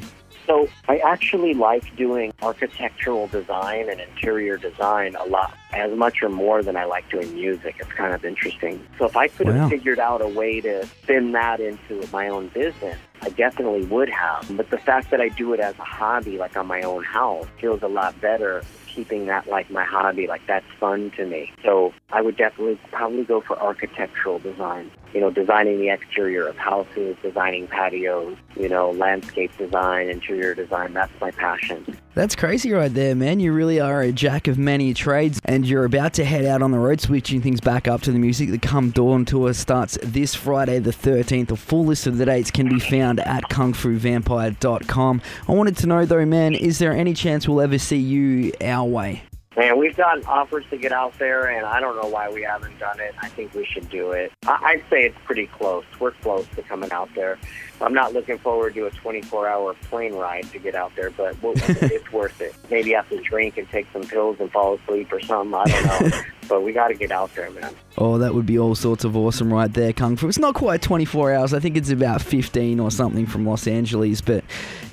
So 0.48 0.68
I 0.88 0.98
actually 0.98 1.56
like 1.56 1.96
doing 1.96 2.32
architectural 2.44 3.28
design 3.28 3.90
and 3.90 4.00
interior 4.00 4.58
design 4.58 5.16
a 5.16 5.26
lot, 5.26 5.58
as 5.74 5.92
much 5.98 6.22
or 6.22 6.30
more 6.30 6.62
than 6.62 6.78
I 6.78 6.86
like 6.86 7.10
doing 7.10 7.34
music. 7.34 7.78
It's 7.80 7.92
kind 7.94 8.14
of 8.14 8.24
interesting. 8.24 8.86
So 9.00 9.06
if 9.06 9.18
I 9.18 9.28
could 9.28 9.48
Wow. 9.48 9.54
have 9.54 9.70
figured 9.72 9.98
out 9.98 10.22
a 10.22 10.28
way 10.28 10.62
to 10.62 10.86
spin 10.86 11.32
that 11.32 11.60
into 11.60 12.08
my 12.12 12.28
own 12.28 12.50
business, 12.50 13.00
I 13.24 13.30
definitely 13.30 13.86
would 13.86 14.10
have. 14.10 14.56
But 14.56 14.70
the 14.70 14.78
fact 14.78 15.10
that 15.10 15.20
I 15.20 15.30
do 15.30 15.54
it 15.54 15.60
as 15.60 15.74
a 15.80 15.84
hobby, 15.84 16.38
like 16.38 16.56
on 16.56 16.68
my 16.68 16.84
own 16.84 17.04
house, 17.04 17.48
feels 17.60 17.82
a 17.82 17.88
lot 17.88 18.20
better. 18.22 18.62
Keeping 18.88 19.26
that 19.26 19.48
like 19.48 19.70
my 19.72 19.84
hobby, 19.84 20.28
like 20.28 20.46
that's 20.48 20.66
fun 20.80 21.12
to 21.18 21.26
me. 21.26 21.52
So 21.64 21.92
I 22.14 22.22
would 22.22 22.38
definitely 22.38 22.80
probably 22.92 23.24
go 23.24 23.42
for 23.42 23.60
architectural 23.60 24.40
design. 24.40 24.90
You 25.14 25.22
know, 25.22 25.30
designing 25.30 25.80
the 25.80 25.90
exterior 25.90 26.48
of 26.48 26.58
houses, 26.58 27.16
designing 27.22 27.68
patios, 27.68 28.38
you 28.58 28.68
know, 28.68 28.92
landscape 28.92 29.56
design, 29.58 30.10
interior 30.10 30.54
design. 30.54 30.94
That's 30.94 31.12
my 31.22 31.32
passion. 31.32 31.98
That's 32.16 32.36
crazy 32.36 32.72
right 32.72 32.94
there, 32.94 33.14
man. 33.14 33.40
You 33.42 33.52
really 33.52 33.80
are 33.80 34.02
a 34.02 34.12
jack 34.12 34.48
of 34.48 34.58
many 34.58 34.94
trades, 34.94 35.42
and 35.44 35.66
you're 35.66 35.84
about 35.84 36.14
to 36.14 36.26
head 36.26 36.46
out 36.46 36.62
on 36.62 36.72
the 36.72 36.80
road, 36.80 37.02
switching 37.02 37.42
things 37.42 37.60
back 37.60 37.88
up 37.88 38.02
to 38.04 38.12
the 38.12 38.20
music. 38.20 38.52
The 38.52 38.58
Come 38.58 38.92
Dawn 38.92 39.26
tour 39.26 39.54
starts 39.54 39.98
this 40.02 40.34
Friday, 40.34 40.80
the 40.80 40.92
13th. 40.92 41.52
A 41.52 41.56
full 41.58 41.86
list 41.86 42.08
of 42.08 42.18
the 42.18 42.26
dates 42.26 42.52
can 42.52 42.70
be 42.70 42.80
found 42.80 43.20
at 43.20 43.44
kungfuvampire.com. 43.50 45.22
I 45.48 45.52
wanted 45.52 45.78
to 45.78 45.88
know, 45.88 46.06
though, 46.06 46.26
man, 46.26 46.54
is 46.54 46.80
there 46.80 46.94
any 46.94 47.14
chance 47.14 47.48
we'll 47.48 47.62
ever 47.62 47.78
see 47.78 47.98
you 47.98 48.54
our 48.62 48.88
way? 48.88 49.24
Man, 49.58 49.78
we've 49.80 49.96
gotten 49.96 50.26
offers 50.26 50.66
to 50.70 50.78
get 50.78 50.92
out 50.92 51.18
there, 51.18 51.48
and 51.48 51.66
I 51.66 51.80
don't 51.80 51.96
know 51.96 52.10
why 52.10 52.30
we 52.30 52.42
haven't 52.42 52.78
done 52.78 53.00
it. 53.00 53.16
I 53.22 53.30
think 53.30 53.54
we 53.54 53.64
should 53.66 53.90
do 53.90 54.12
it. 54.12 54.34
I- 54.46 54.60
I'd 54.64 54.84
say 54.90 55.06
it's 55.06 55.18
pretty 55.24 55.48
close. 55.48 55.86
We're 56.00 56.12
close 56.12 56.46
to 56.56 56.62
coming 56.62 56.92
out 56.92 57.10
there. 57.16 57.38
I'm 57.80 57.94
not 57.94 58.12
looking 58.14 58.38
forward 58.38 58.74
to 58.76 58.88
a 58.88 58.92
24-hour 58.92 59.76
plane 59.90 60.14
ride 60.14 60.44
to 60.52 60.60
get 60.60 60.76
out 60.76 60.94
there, 60.98 61.10
but 61.12 61.42
we'll, 61.42 61.54
it's 61.58 62.12
worth 62.12 62.42
it. 62.42 62.54
Maybe 62.70 62.92
have 62.92 63.08
to 63.10 63.22
drink 63.22 63.58
and 63.58 63.70
take 63.70 63.88
some 63.94 64.04
pills 64.04 64.38
and 64.42 64.52
fall 64.52 64.76
asleep 64.76 65.12
or 65.14 65.22
something. 65.22 65.54
I 65.54 65.64
don't 65.66 66.12
know. 66.12 66.22
But 66.48 66.64
we 66.64 66.74
got 66.74 66.90
to 66.90 66.94
get 66.94 67.12
out 67.12 67.34
there, 67.36 67.50
man. 67.52 67.74
Oh, 67.98 68.18
that 68.18 68.34
would 68.34 68.46
be 68.46 68.60
all 68.60 68.76
sorts 68.76 69.04
of 69.04 69.16
awesome 69.16 69.52
right 69.52 69.72
there, 69.72 69.94
Kung 69.94 70.16
Fu. 70.18 70.28
It's 70.28 70.38
not 70.38 70.54
quite 70.54 70.82
24 70.82 71.34
hours. 71.34 71.54
I 71.54 71.60
think 71.60 71.78
it's 71.78 71.90
about 71.90 72.22
15 72.22 72.80
or 72.80 72.92
something 72.92 73.26
from 73.26 73.46
Los 73.46 73.68
Angeles. 73.68 74.22
But 74.22 74.44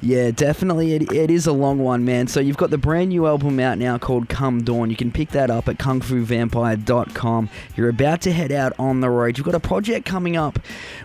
yeah, 0.00 0.30
definitely 0.30 0.94
it, 0.94 1.12
it 1.12 1.30
is 1.30 1.46
a 1.46 1.52
long 1.52 1.78
one, 1.78 2.04
man. 2.04 2.26
So 2.28 2.40
you've 2.40 2.56
got 2.56 2.70
the 2.70 2.78
brand 2.78 3.10
new 3.10 3.26
album 3.26 3.58
out 3.60 3.78
now 3.78 3.98
called 3.98 4.28
Come 4.28 4.62
Dawn. 4.62 4.90
You 4.90 4.96
can 4.96 5.10
pick 5.10 5.30
that 5.30 5.50
up 5.50 5.68
at 5.68 5.78
kungfuvampire.com. 5.78 7.50
You're 7.76 7.88
about 7.88 8.22
to 8.22 8.32
head 8.32 8.52
out 8.52 8.72
on 8.78 9.00
the 9.00 9.10
road. 9.10 9.36
You've 9.36 9.46
got 9.46 9.54
a 9.54 9.60
project 9.60 10.06
coming 10.06 10.36
up 10.36 10.58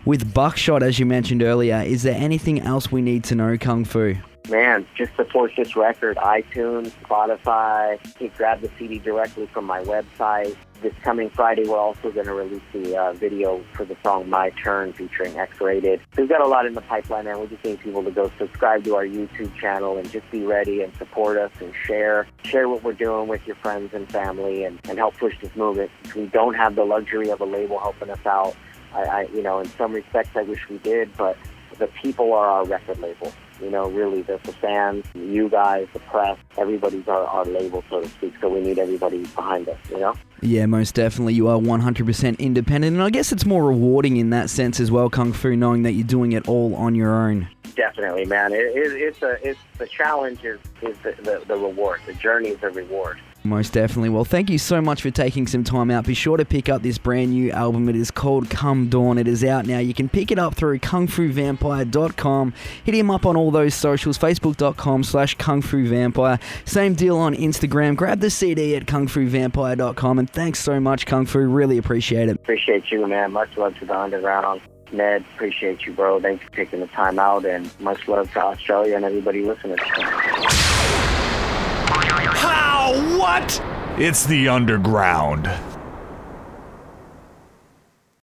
with 0.05 0.33
Bukshot, 0.33 0.81
as 0.81 0.99
you 0.99 1.05
mentioned 1.05 1.41
earlier. 1.41 1.81
Is 1.81 2.03
there 2.03 2.15
anything 2.15 2.61
else 2.61 2.91
we 2.91 3.01
need 3.01 3.23
to 3.25 3.35
know, 3.35 3.57
Kung 3.57 3.85
Fu? 3.85 4.15
Man, 4.49 4.87
just 4.95 5.13
support 5.17 5.51
this 5.57 5.75
record. 5.75 6.15
iTunes, 6.17 6.91
Spotify. 7.03 7.99
You 8.05 8.29
can 8.29 8.37
grab 8.37 8.61
the 8.61 8.69
CD 8.77 8.97
directly 8.97 9.45
from 9.47 9.65
my 9.65 9.83
website. 9.83 10.55
This 10.81 10.93
coming 11.01 11.29
Friday, 11.31 11.65
we're 11.65 11.77
also 11.77 12.11
going 12.11 12.27
to 12.27 12.33
release 12.33 12.61
the 12.71 12.95
uh, 12.95 13.13
video 13.13 13.61
for 13.73 13.83
the 13.83 13.97
song 14.03 14.29
My 14.29 14.51
Turn 14.51 14.93
featuring 14.93 15.37
X-Raided. 15.37 15.99
We've 16.15 16.29
got 16.29 16.39
a 16.39 16.47
lot 16.47 16.65
in 16.65 16.75
the 16.75 16.81
pipeline, 16.81 17.25
man. 17.25 17.41
We 17.41 17.47
just 17.47 17.65
need 17.65 17.79
people 17.81 18.03
to 18.03 18.11
go 18.11 18.31
subscribe 18.37 18.85
to 18.85 18.95
our 18.95 19.05
YouTube 19.05 19.53
channel 19.55 19.97
and 19.97 20.09
just 20.09 20.29
be 20.31 20.45
ready 20.45 20.81
and 20.81 20.95
support 20.95 21.37
us 21.37 21.51
and 21.59 21.73
share. 21.85 22.25
Share 22.43 22.69
what 22.69 22.83
we're 22.83 22.93
doing 22.93 23.27
with 23.27 23.45
your 23.45 23.57
friends 23.57 23.93
and 23.93 24.09
family 24.09 24.63
and, 24.63 24.79
and 24.87 24.97
help 24.97 25.17
push 25.17 25.33
this 25.41 25.53
movement. 25.57 25.91
We 26.15 26.27
don't 26.27 26.53
have 26.53 26.75
the 26.75 26.85
luxury 26.85 27.31
of 27.31 27.41
a 27.41 27.45
label 27.45 27.79
helping 27.79 28.11
us 28.11 28.25
out. 28.25 28.55
I, 28.93 29.01
I, 29.01 29.21
you 29.33 29.41
know, 29.41 29.59
in 29.59 29.65
some 29.71 29.91
respects, 29.91 30.29
I 30.35 30.43
wish 30.43 30.69
we 30.69 30.77
did, 30.77 31.17
but 31.17 31.37
the 31.79 31.87
people 31.87 32.33
are 32.33 32.47
our 32.47 32.65
record 32.65 32.99
label. 32.99 33.33
You 33.61 33.69
know, 33.69 33.89
really, 33.89 34.21
the, 34.21 34.39
the 34.43 34.53
fans, 34.53 35.05
you 35.13 35.49
guys, 35.49 35.87
the 35.93 35.99
press, 35.99 36.37
everybody's 36.57 37.07
our, 37.07 37.23
our 37.25 37.45
label, 37.45 37.83
so 37.89 38.01
to 38.01 38.09
speak. 38.09 38.33
So 38.39 38.49
we 38.49 38.61
need 38.61 38.79
everybody 38.79 39.25
behind 39.25 39.67
us, 39.69 39.77
you 39.89 39.99
know? 39.99 40.15
Yeah, 40.41 40.65
most 40.67 40.95
definitely. 40.95 41.33
You 41.33 41.47
are 41.47 41.57
100% 41.57 42.39
independent. 42.39 42.95
And 42.95 43.03
I 43.03 43.09
guess 43.09 43.31
it's 43.31 43.45
more 43.45 43.65
rewarding 43.65 44.17
in 44.17 44.29
that 44.29 44.49
sense 44.49 44.79
as 44.79 44.91
well, 44.91 45.09
Kung 45.09 45.33
Fu, 45.33 45.55
knowing 45.55 45.83
that 45.83 45.93
you're 45.93 46.07
doing 46.07 46.33
it 46.33 46.47
all 46.47 46.75
on 46.75 46.95
your 46.95 47.13
own. 47.13 47.47
Definitely, 47.75 48.25
man. 48.25 48.53
It, 48.53 48.75
it, 48.75 48.93
it's 48.93 49.21
a, 49.21 49.37
it's 49.47 49.59
the 49.77 49.87
challenge 49.87 50.43
is, 50.43 50.59
is 50.81 50.97
the, 50.99 51.15
the, 51.21 51.43
the 51.47 51.55
reward. 51.55 52.01
The 52.05 52.13
journey 52.13 52.49
is 52.49 52.59
the 52.59 52.69
reward. 52.69 53.19
Most 53.47 53.73
definitely. 53.73 54.09
Well, 54.09 54.25
thank 54.25 54.49
you 54.49 54.57
so 54.57 54.81
much 54.81 55.01
for 55.01 55.09
taking 55.09 55.47
some 55.47 55.63
time 55.63 55.89
out. 55.89 56.05
Be 56.05 56.13
sure 56.13 56.37
to 56.37 56.45
pick 56.45 56.69
up 56.69 56.81
this 56.81 56.97
brand 56.97 57.31
new 57.31 57.51
album. 57.51 57.87
It 57.89 57.95
is 57.95 58.11
called 58.11 58.49
Come 58.49 58.89
Dawn. 58.89 59.17
It 59.17 59.27
is 59.27 59.43
out 59.43 59.65
now. 59.65 59.79
You 59.79 59.93
can 59.93 60.09
pick 60.09 60.31
it 60.31 60.37
up 60.37 60.55
through 60.55 60.79
kungfuvampire.com. 60.79 62.53
Hit 62.83 62.95
him 62.95 63.09
up 63.09 63.25
on 63.25 63.35
all 63.35 63.51
those 63.51 63.73
socials, 63.73 64.17
facebook.com 64.17 65.03
slash 65.03 65.35
kungfuvampire. 65.37 66.41
Same 66.65 66.93
deal 66.93 67.17
on 67.17 67.35
Instagram. 67.35 67.95
Grab 67.95 68.19
the 68.19 68.29
CD 68.29 68.75
at 68.75 68.85
kungfuvampire.com. 68.85 70.19
And 70.19 70.29
thanks 70.29 70.59
so 70.59 70.79
much, 70.79 71.05
Kung 71.05 71.25
Fu. 71.25 71.39
Really 71.39 71.77
appreciate 71.77 72.29
it. 72.29 72.35
Appreciate 72.35 72.91
you, 72.91 73.07
man. 73.07 73.31
Much 73.31 73.55
love 73.57 73.77
to 73.79 73.85
the 73.85 73.97
underground. 73.97 74.61
Ned, 74.91 75.25
appreciate 75.35 75.85
you, 75.85 75.93
bro. 75.93 76.21
Thanks 76.21 76.43
for 76.45 76.51
taking 76.51 76.79
the 76.79 76.87
time 76.87 77.19
out, 77.19 77.45
and 77.45 77.69
much 77.79 78.07
love 78.07 78.31
to 78.33 78.39
Australia 78.39 78.95
and 78.95 79.05
everybody 79.05 79.43
listening. 79.43 79.77
What? 82.87 83.61
It's 83.97 84.25
the 84.25 84.47
underground. 84.47 85.49